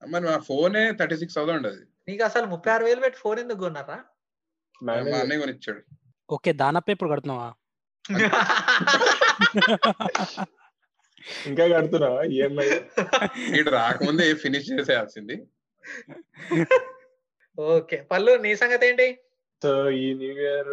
మరి 0.02 0.26
మా 0.26 0.38
ఫోనే 0.48 0.84
థర్టీ 1.00 1.18
సిక్స్ 1.18 1.36
థౌసండ్ 1.38 1.68
అది. 1.68 1.82
నీకు 2.08 2.24
అసలు 2.24 2.46
ముప్పై 2.46 2.72
ఆరు 2.72 2.84
వేలు 2.86 3.02
పెట్టి 3.02 3.20
ఫోన్ 3.20 3.40
ఎందుకు 3.40 3.62
కొన్నారా? 3.66 3.98
మా. 4.82 4.94
అన్నయ్య 5.18 5.42
కొనిచ్చాడు. 5.44 5.82
ఓకే 6.30 6.52
దానప్ప 6.54 6.90
ఇప్పుడు 6.90 7.12
కడుతున్నావా? 7.12 7.50
ఇంకా 11.50 11.66
కడుతున్నావా 11.74 12.22
ఈఎంఐ 12.36 12.68
ఇటు 13.58 13.72
రాకముందే 13.78 14.26
ఫినిష్ 14.44 14.70
చేసేయాల్సింది. 14.72 15.36
ఓకే. 17.58 17.98
పళ్ళు 18.12 18.32
నీ 18.46 18.52
సంగతి 18.62 18.86
ఏంటి? 18.90 19.08
సో 19.62 19.72
ఈ 20.04 20.06
new 20.22 20.32
year 20.44 20.72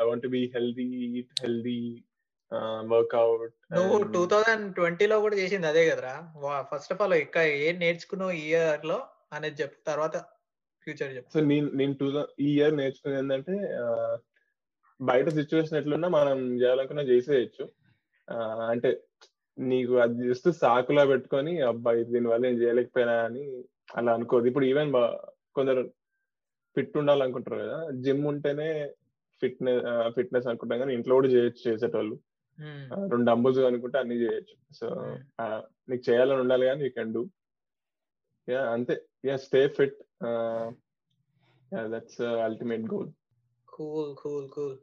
I 0.00 0.06
want 0.08 0.26
be 0.34 0.40
healthy 0.54 0.86
eat 1.20 1.32
healthy 1.44 1.80
workout 2.92 3.54
నువ్వు 3.76 3.96
టూ 4.14 4.22
థౌజండ్ 4.32 4.64
ట్వంటీలో 4.76 5.16
కూడా 5.24 5.36
చేసింది 5.40 5.66
అదే 5.70 5.82
కదరా? 5.90 6.14
ఫస్ట్ 6.70 6.92
ఆఫ్ 6.94 7.02
ఆల్ 7.04 7.14
ఇంకా 7.24 7.42
ఏం 7.66 7.76
నేర్చుకున్నావు 7.84 8.34
ఈ 8.40 8.44
ఇయర్లో 8.50 8.98
అనేది 9.32 9.56
చెప్పు. 9.62 9.76
తర్వాత 9.90 10.16
ఫ్యూచర్ 10.86 11.12
చెప్పు. 11.16 11.30
సో 11.34 11.40
నేను 11.50 11.68
నేను 11.80 11.94
టూ 12.00 12.06
ఈ 12.46 12.50
ఇయర్ 12.56 12.74
నేర్చుకున్నది 12.80 13.20
ఏంటంటే 13.22 13.56
బయట 15.00 15.26
సిచ్యువేషన్ 15.38 15.78
ఎట్లున్నా 15.80 16.08
మనం 16.18 16.38
చేయాలనుకున్నా 16.60 17.04
చేసేయచ్చు. 17.10 17.64
అంటే 18.72 18.90
నీకు 19.58 19.94
అది 20.04 20.16
జస్ట్ 20.28 20.48
సాకులా 20.62 21.02
పెట్టుకొని 21.12 21.52
అబ్బాయి 21.70 22.02
దీనివల్ల 22.12 22.50
ఏం 22.50 22.56
చేయలేకపోయినా 22.62 23.14
అని 23.28 23.44
అలా 23.98 24.10
అనుకోదు 24.18 24.48
ఇప్పుడు 24.50 24.66
ఈవెన్ 24.70 24.90
కొందరు 25.58 25.82
ఫిట్ 26.76 26.98
ఉండాలనుకుంటారు 27.00 27.58
కదా 27.64 27.78
జిమ్ 28.04 28.24
ఉంటేనే 28.32 28.68
ఫిట్నెస్ 29.42 29.84
ఫిట్నెస్ 30.16 30.48
అనుకుంటాం 30.50 30.80
కానీ 30.82 30.92
ఇంట్లో 30.98 31.14
కూడా 31.18 31.28
చేయొచ్చు 31.34 31.62
చేసేటోళ్ళు. 31.68 32.16
రెండు 33.12 33.26
డంబుల్స్ 33.28 33.60
అనుకుంటే 33.68 33.96
అన్ని 34.02 34.16
చేయొచ్చు. 34.22 34.54
సో 34.78 34.86
నీకు 35.90 36.02
చేయాలని 36.08 36.42
ఉండాలి 36.44 36.64
కానీ 36.70 36.84
యూ 36.86 36.90
కెన్ 36.98 37.14
డూ 37.16 37.22
యా 38.48 38.60
అంతే. 38.74 38.96
Yeah 39.28 39.36
stay 39.46 39.62
fit 39.78 39.98
that's 41.92 42.22
ultimate 42.46 42.86
goal 42.94 43.10
cool 43.68 44.12
cool 44.22 44.46
cool 44.56 44.76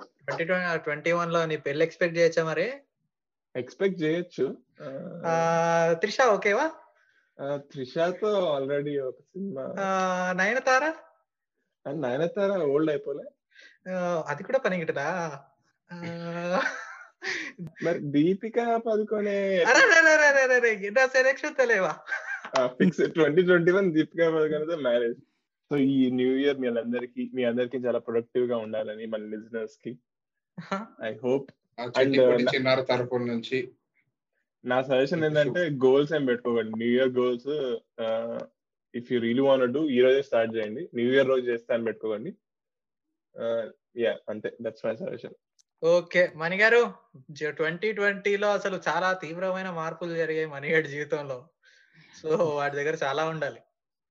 twenty 0.00 0.44
twenty 0.76 1.12
వన్లో 1.12 1.46
నీ 1.46 1.56
పెళ్ళి 1.56 1.84
ఎక్స్పెక్ట్ 1.84 2.18
చేయొచ్చా 2.18 2.44
మరి? 2.44 2.72
ఎక్స్పెక్ట్ 3.56 4.02
చేయొచ్చు. 4.02 4.56
ఆ, 5.26 5.92
త్రిష 5.92 6.20
ఓకేవా? 6.20 6.70
త్రిషాతో 7.56 8.46
ఆల్రెడీ 8.54 8.98
ఒక 8.98 9.14
సినిమా. 9.20 9.62
నయనతార? 10.32 10.94
నయనతార 11.92 12.50
ఓల్డ్ 12.50 12.90
అయిపోలే. 12.90 13.24
అది 14.26 14.42
కూడా 14.42 14.58
పనికిటదా? 14.58 15.38
ఆ, 15.92 16.62
మరి 17.82 17.98
Deepika 17.98 18.54
Padukone 18.76 19.64
selection 21.06 21.54
తెలియవా? 21.54 21.96
Fix 22.66 23.10
twenty 23.12 23.42
twenty 23.42 23.72
one 23.72 23.92
Deepika 23.92 24.28
పదుకొనేతో 24.28 24.76
marriage 24.76 25.18
so 25.72 25.78
ఈ 25.78 26.10
న్యూ 26.10 26.36
ఇయర్ 26.36 26.58
మీ 26.58 26.68
అందరికి 26.68 27.30
మీ 27.34 27.44
అందరికి 27.44 27.76
చాలా 27.76 27.98
ప్రొడక్టివ్గా 27.98 28.56
ఉండాలని 28.56 29.06
మన 29.06 29.20
లిజనర్స్కి 29.20 29.98
ఐ 31.02 31.14
హోప్. 31.14 31.50
చిన్నారు 32.06 32.82
తరపు 32.82 33.16
నుంచి. 33.16 33.70
నా 34.64 34.82
సజెషన్ 34.82 35.24
ఏంటంటే 35.24 35.60
గోల్స్ 35.60 36.12
ఏం 36.12 36.24
పెట్టుకోకండి. 36.24 36.72
New 36.78 36.90
year 36.90 37.08
goals 37.08 37.78
if 38.94 39.12
you 39.12 39.20
really 39.20 39.40
want 39.40 39.72
do 39.72 39.88
ఈ 39.88 40.00
రోజే 40.00 40.22
స్టార్ట్ 40.22 40.56
చేయండి. 40.56 40.88
న్యూ 40.94 41.12
ఇయర్ 41.12 41.28
రోజు 41.28 41.50
చేస్తా 41.50 41.74
అని 41.74 41.84
పెట్టుకోకండి. 41.84 42.34
యా 43.96 44.18
అంతే. 44.28 44.52
That's 44.60 44.86
my 44.86 44.96
suggestion 44.96 45.34
okay. 45.84 46.32
Mani 46.36 46.56
గారు 46.56 46.94
ట్వంటీ 47.48 47.92
ట్వంటీలో 47.92 48.52
అసలు 48.52 48.80
చాలా 48.88 49.12
తీవ్రమైన 49.12 49.70
మార్పులు 49.70 50.14
జరిగాయి 50.14 50.46
మణిగాడి 50.46 50.88
జీవితంలో. 50.88 51.48
సో 52.22 52.36
వాడి 52.36 52.76
దగ్గర 52.76 52.98
చాలా 53.04 53.24
ఉండాలి. 53.24 53.60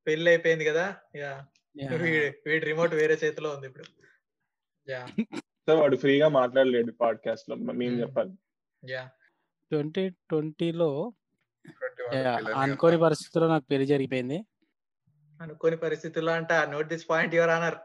పెళ్ళి 0.08 0.32
అయిపోయింది 0.32 0.65
కదా. 0.65 0.95
యా. 1.15 1.45
వీడి 1.75 2.65
రిమోట్ 2.65 2.93
వేరే 2.93 3.17
చేతిలో 3.23 3.49
ఉంది 3.49 3.67
ఇప్పుడు. 3.67 3.86
యా. 4.91 5.07
సో 5.39 5.75
వాడు 5.75 5.95
ఫ్రీగా 5.95 6.27
మాట్లాడలేడు 6.27 6.91
పాడ్కాస్ట్లో 6.91 7.55
మేము. 7.55 7.99
చెప్పాలి. 8.01 8.31
యా. 8.89 9.10
ట్వంటీ 9.71 10.10
ట్వంటీలో 10.10 11.13
అనుకోని. 12.55 12.97
పరిస్థితుల్లో 12.97 13.49
నాకు 13.49 13.65
పెళ్ళి 13.71 13.86
జరిగిపోయింది. 13.88 14.45
అనుకోని 15.41 15.77
పరిస్థితుల్లో 15.77 16.31
అంట 16.34 16.53
note 16.53 16.88
this 16.88 17.10
point 17.10 17.36
your 17.36 17.49
honour 17.49 17.75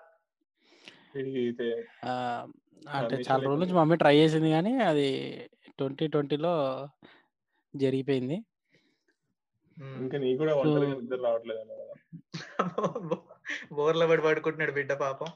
ఆ, 2.05 2.47
అంటే 2.89 3.17
చాలా 3.17 3.43
రోజుల 3.43 3.61
నుంచి. 3.61 3.75
మమ్మీ 3.75 3.97
ట్రై 3.97 4.17
చేసింది 4.17 4.51
కానీ 4.51 4.79
అది 4.79 5.09
ట్వంటీ 5.79 6.07
ట్వంటీలో 6.07 6.89
జరిగిపోయింది. 7.77 8.45
ఇంకా 9.79 10.19
నీ 10.19 10.37
కూడా 10.37 10.53
రావట్లేదు 11.25 11.97
బోర్లో 13.73 14.07
పడి 14.07 14.23
పడుకుంటున్నాడు 14.23 14.73
బిడ్డ 14.73 14.93
పాపం. 14.93 15.27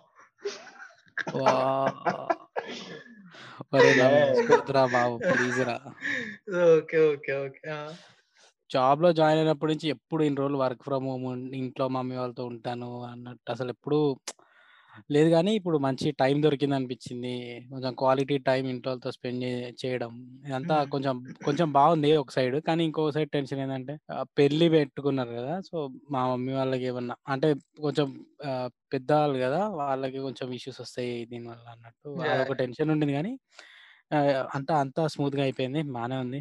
ఓకే 6.77 7.13
ఓకే 7.13 7.47
ఓకే 7.47 7.69
జాబ్లో 8.71 9.13
జాయిన్ 9.13 9.41
అయినప్పటి 9.41 9.73
నుంచి 9.73 9.89
ఎప్పుడు 9.89 10.23
ఇన్ని 10.23 10.41
రోజులు 10.41 10.59
వర్క్ 10.59 10.83
ఫ్రమ్ 10.83 11.07
హోమ్ 11.07 11.55
ఇంట్లో 11.55 11.89
మమ్మీ 11.89 12.17
వాళ్ళతో 12.17 12.45
ఉంటాను 12.45 13.03
అన్నట్టు 13.03 13.53
అసలు 13.53 13.71
ఎప్పుడు 13.71 14.17
లేదు 15.11 15.29
కానీ 15.35 15.51
ఇప్పుడు 15.59 15.77
మంచి 15.85 16.09
టైం 16.21 16.37
దొరికింది 16.45 16.77
అనిపించింది 16.77 17.33
కొంచెం 17.71 17.93
క్వాలిటీ 18.01 18.37
టైం 18.49 18.65
ఇంట్లో 18.73 18.93
స్పెండ్ 19.17 19.45
చేయడం. 19.83 20.13
ఇదంతా. 20.47 20.77
కొంచెం 20.95 21.17
కొంచెం 21.43 21.69
బాగుంది 21.73 22.11
ఒక 22.23 22.33
సైడ్. 22.37 22.57
కానీ 22.69 22.83
ఇంకో 22.89 23.05
సైడ్ 23.17 23.31
టెన్షన్ 23.37 23.61
ఏంటంటే 23.65 23.95
పెళ్ళి 24.39 24.69
పెట్టుకున్నారు 24.77 25.33
కదా! 25.39 25.55
సో 25.69 25.77
మా 26.15 26.23
మమ్మీ 26.33 26.53
వాళ్ళకి 26.59 26.87
ఏమన్నా 26.91 27.17
అంటే 27.35 27.51
కొంచెం 27.85 28.09
ఆ, 28.47 28.53
పెద్దవాళ్ళు 28.93 29.39
కదా! 29.45 29.61
వాళ్ళకి 29.81 30.21
కొంచెం 30.27 30.49
ఇష్యూస్ 30.59 30.81
వస్తాయి 30.85 31.15
దీనివల్ల 31.33 31.67
అన్నట్టు. 31.75 32.11
అదొక 32.27 32.57
టెన్షన్ 32.63 32.93
ఉండింది 32.97 33.17
కానీ 33.19 33.33
అంతా 34.57 34.75
అంతా 34.85 35.03
స్మూత్గా 35.13 35.43
అయిపోయింది. 35.47 35.81
బాగానే 35.95 36.17
ఉంది. 36.25 36.41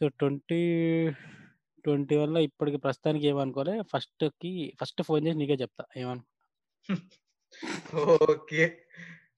సో 0.00 0.08
ట్వంటీ 0.18 0.60
ట్వంటీ 1.84 2.14
వల్ల 2.16 2.36
ఇప్పటికి 2.46 2.78
ప్రస్తుతానికి 2.84 3.26
ఏమనుకోలే. 3.28 3.74
ఫస్ట్కి 3.90 4.52
ఫస్ట్ 4.80 5.02
ఫోన్ 5.08 5.24
చేసి 5.26 5.40
నీకే 5.40 5.58
చెప్తా. 5.62 5.84
ఏమను 5.96 6.22
ఓకే. 8.30 8.78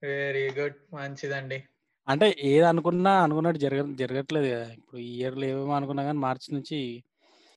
very 0.02 0.50
good. 0.50 0.74
మంచిదండి. 0.94 1.62
అంటే 2.08 2.36
ఏది 2.38 2.66
అనుకున్నా 2.66 3.22
అనుకున్నట్టు 3.22 3.60
జరగ 3.60 3.94
జరగట్లేదు 3.94 4.54
కదా. 4.54 4.72
ఇప్పుడు 4.72 5.00
ఈ 5.00 5.16
ఇయర్లో 5.16 5.44
ఏమేమో 5.44 5.74
అనుకున్నా 5.74 6.02
కానీ 6.02 6.18
మార్చి 6.18 6.54
నుంచి 6.54 7.04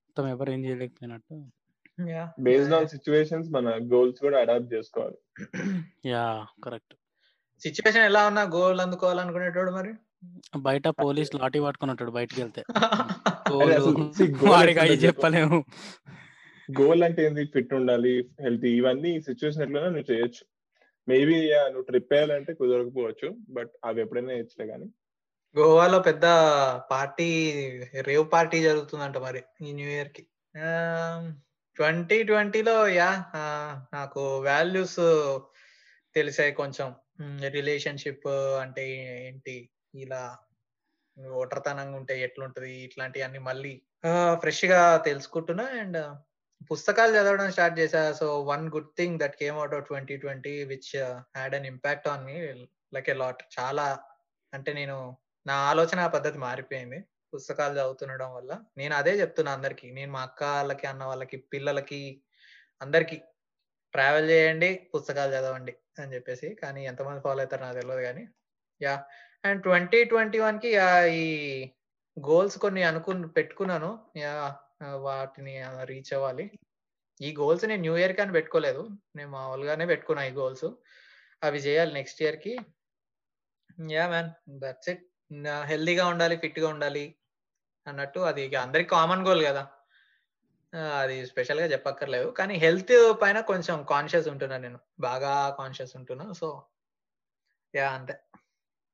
మొత్తం 0.02 0.28
ఎవరు 0.28 0.52
ఏం 0.52 0.66
చేయలేకపోయినట్టు. 0.66 1.46
యా. 2.10 2.34
బేస్డ్ 2.40 2.74
ఆన్ 2.74 2.88
సిచ్యువేషన్స్ 2.88 3.50
మన 3.50 3.70
గోల్స్ 3.70 4.20
కూడా 4.20 4.40
అడాప్ట్ 4.40 4.74
చేసుకోవాలి. 4.74 5.16
Yeah 6.06 6.46
correct. 6.64 6.94
సిచ్యువేషన్ 7.62 8.04
ఎలా 8.04 8.28
ఉన్నా 8.28 8.42
గోల్ 8.42 8.80
అందుకోవాలనుకునేటోడు 8.80 9.72
మరి? 9.72 9.94
బయట 10.58 10.88
పోలీస్ 10.88 11.36
లాఠీ 11.36 11.60
పట్టుకొని 11.60 11.92
ఉంటాడు 11.92 12.12
బయటికి 12.12 12.42
వెళ్తే? 12.42 12.64
చెప్పలేము. 15.06 15.64
గోల్ 16.70 17.04
అంటే 17.04 17.22
ఏంది? 17.26 17.44
ఫిట్ 17.46 17.74
ఉండాలి 17.74 18.14
హెల్తీ 18.42 18.70
ఇవన్నీ 18.78 19.12
సిచ్యువేషన్ 19.22 19.64
ఎట్లైనా 19.64 19.90
నువ్వు 19.90 20.10
చేయొచ్చు. 20.12 20.44
మేబీ 21.08 21.36
నువ్వు 21.66 21.82
ట్రిప్ 21.82 22.14
వేయాలంటే 22.14 22.54
కుదరకపోవచ్చు 22.54 23.28
బట్ 23.50 23.72
అవి 23.86 24.02
ఎప్పుడైనా 24.02 24.32
చేయొచ్చులే 24.34 24.68
కానీ 24.72 24.88
గోవాలో 25.56 26.00
పెద్ద 26.00 26.26
పార్టీ 26.92 27.28
రేవ్ 28.08 28.26
పార్టీ 28.34 28.58
జరుగుతుందంట 28.62 29.18
మరి 29.18 29.42
ఈ 29.62 29.72
న్యూ 29.74 29.90
ఇయర్కి. 29.90 30.24
ట్వంటీ 31.78 32.18
ట్వంటీలో 32.24 32.76
యా 33.00 33.10
నాకు 33.94 34.22
వాల్యూస్ 34.40 35.00
తెలిసాయి 36.16 36.52
కొంచెం. 36.52 36.88
రిలేషన్షిప్ 37.50 38.28
అంటే 38.64 38.84
ఏంటి? 39.28 39.56
ఇలా 39.96 40.22
ఒంటరితనంగా 41.42 41.96
ఉంటే 41.98 42.16
ఎట్లుంటది? 42.22 42.72
ఇట్లాంటివన్నీ 42.84 43.40
మళ్ళీ 43.40 43.74
ఫ్రెష్గా 44.34 44.82
తెలుసుకుంటున్నా 45.06 45.66
అండ్ 45.82 46.00
పుస్తకాలు 46.72 47.12
చదవడం 47.18 47.52
స్టార్ట్ 47.52 47.80
చేశా. 47.80 48.02
So 48.14 48.44
one 48.44 48.66
good 48.70 48.92
thing 48.98 49.20
that 49.20 49.36
came 49.36 49.58
out 49.58 49.76
of 49.76 49.86
twenty 49.88 50.18
twenty 50.18 50.64
which 50.64 50.92
had 51.38 51.56
an 51.56 51.66
impact 51.66 52.08
on 52.08 52.26
me 52.26 52.36
like 52.94 53.10
a 53.10 53.14
lot 53.14 53.44
చాలా 53.60 53.86
అంటే 54.54 54.74
నేను 54.74 55.18
నా 55.46 55.56
ఆలోచన 55.72 56.08
పద్ధతి 56.08 56.38
మారిపోయింది. 56.38 57.00
పుస్తకాలు 57.34 57.74
చదువుతుండడం 57.74 58.30
వల్ల. 58.36 58.52
నేను 58.78 58.94
అదే 58.96 59.14
చెప్తున్నా 59.22 59.52
అందరికి. 59.54 59.92
నేను 59.92 60.12
మా 60.12 60.22
అక్క 60.22 60.44
వాళ్ళకి 60.44 60.88
అన్న 60.88 61.04
వాళ్ళకి 61.04 61.38
పిల్లలకి 61.38 62.02
అందరికి 62.82 63.18
ట్రావెల్ 63.94 64.30
చేయండి 64.30 64.70
పుస్తకాలు 64.96 65.32
చదవండి 65.32 65.74
అని 66.00 66.14
చెప్పేసి. 66.16 66.56
కానీ 66.56 66.86
ఎంతమంది 66.86 67.22
ఫాలో 67.22 67.40
అవుతారు 67.40 67.62
నాకు 67.62 67.80
తెలియదు 67.80 68.02
కానీ 68.02 68.24
యా 68.82 69.06
అండ్ 69.46 69.64
ట్వంటీ 69.64 70.04
ట్వంటీ 70.04 70.40
వన్కి 70.40 70.70
యా 70.70 70.88
ఈ 71.06 71.26
గోల్స్ 72.18 72.58
కొన్ని 72.58 72.84
అనుకు 72.84 73.12
పెట్టుకున్నాను. 73.38 73.92
యా 74.18 74.34
వాటిని 74.82 75.54
రీచ్ 75.92 76.12
అవ్వాలి. 76.14 76.46
ఈ 77.22 77.30
గోల్స్ 77.40 77.66
నేను 77.66 77.82
న్యూ 77.82 77.94
ఇయర్ 77.98 78.14
కానీ 78.14 78.32
పెట్టుకోలేదు. 78.32 78.82
నేను 79.16 79.30
మామూలుగానే 79.32 79.86
పెట్టుకున్నా 79.86 80.24
ఈ 80.24 80.32
గోల్స్ 80.32 80.68
అవి 81.44 81.60
చేయాలి 81.60 81.92
నెక్స్ట్ 81.94 82.22
ఇయర్కి. 82.22 82.54
యా 83.92 84.04
మ్యాన్ 84.10 84.30
దట్స్ 84.64 84.90
ఇట్ 84.90 85.04
హెల్దీగా 85.72 86.06
ఉండాలి 86.08 86.36
ఫిట్గా 86.38 86.68
ఉండాలి 86.70 87.06
అన్నట్టు 87.88 88.20
అది 88.30 88.42
ఇక 88.46 88.56
అందరికి 88.56 88.90
కామన్ 88.90 89.26
గోల్ 89.28 89.42
కదా. 89.46 89.64
అది 91.02 91.18
స్పెషల్గా 91.26 91.68
చెప్పక్కర్లేదు. 91.74 92.30
కానీ 92.40 92.56
హెల్త్ 92.56 92.96
పైన 93.22 93.40
కొంచెం 93.52 93.78
కాన్షియస్ 93.90 94.28
ఉంటున్నా 94.28 94.58
నేను. 94.58 94.80
బాగా 95.00 95.34
కాన్షియస్ 95.60 95.96
ఉంటున్నా. 95.96 96.26
సో 96.34 96.48
యా 97.74 97.88
అంతే. 97.92 98.16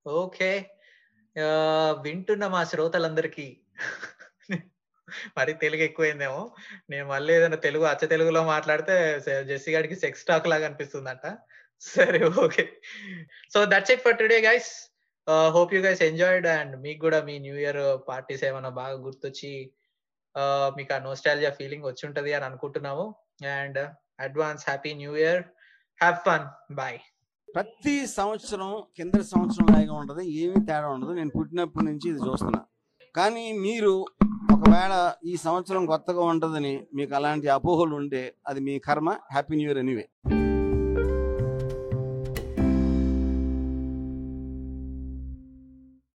ఓకే 0.06 0.50
వింటున్న 2.06 2.48
మా 2.48 2.62
శ్రోతలందరికీ. 2.64 3.48
మరి 5.38 5.54
తెలుగు 5.54 5.82
ఎక్కువైందేమో. 5.82 6.42
నేను 6.90 7.08
మళ్ళీ 7.08 7.34
ఏదైనా 7.34 7.56
తెలుగు 7.56 7.84
అచ్చ 7.84 8.08
తెలుగులో 8.08 8.44
మాట్లాడితే 8.46 9.20
జెస్సీ 9.44 9.72
గారికి 9.72 9.96
సెక్స్ 9.96 10.26
టాక్ 10.26 10.48
లాగా 10.48 10.66
అనిపిస్తుందంట. 10.66 11.38
సరే 11.82 12.26
okay. 12.44 12.66
So 13.54 13.66
that's 13.66 13.92
it 13.92 14.02
for 14.02 14.18
today 14.18 14.42
guys. 14.42 14.72
Hope 15.50 15.74
you 15.74 15.82
guys 15.82 16.02
enjoyed 16.02 16.48
and 16.48 16.82
మీకు 16.82 17.00
కూడా 17.00 17.24
మీ 17.24 17.40
న్యూ 17.40 17.56
ఇయర్ 17.56 18.10
పార్టీస్ 18.10 18.44
ఏమైనా 18.44 18.70
బాగా 18.70 18.96
గుర్తొచ్చి 18.96 19.72
మీకు 20.78 20.94
ఆ 20.94 20.98
నోస్టాలజియా 20.98 21.52
ఫీలింగ్ 21.52 21.86
వచ్చి 21.86 22.08
ఉంటది 22.08 22.34
అని 22.34 22.46
అనుకుంటున్నాము. 22.46 23.16
And 23.60 23.90
advance 24.20 24.64
happy 24.68 24.94
new 24.94 25.16
year. 25.16 25.44
Have 26.02 26.16
fun. 26.26 26.74
Bye. 26.74 27.00
ప్రతి 27.56 28.08
సంవత్సరం 28.08 28.84
కింద 28.98 29.22
సంవత్సరం 29.22 29.68
లాగా 29.76 29.94
ఉంటుంది. 29.94 30.24
ఏమీ 30.32 30.54
తేడా 30.54 30.88
ఉండదు. 30.88 31.12
నేను 31.12 31.32
పుట్టినప్పటి 31.38 31.86
నుంచి 31.86 32.10
ఇది 32.10 32.20
చూస్తున్నా. 32.20 32.62
కానీ 33.16 33.52
మీరు 33.52 34.06
ఒకవేళ 34.64 34.96
ఈ 35.26 35.36
సంవత్సరం 35.36 35.86
కొత్తగా 35.86 36.22
ఉంటుందని 36.24 36.72
మీకు 36.96 37.14
అలాంటి 37.16 37.48
అపోహలు 37.48 37.96
ఉంటే 37.96 38.22
అది 38.48 38.60
మీ 38.60 38.80
కర్మ. 38.80 39.10
Happy 39.32 39.56
new 39.56 39.68
year 39.68 39.78
anyway 39.78 40.06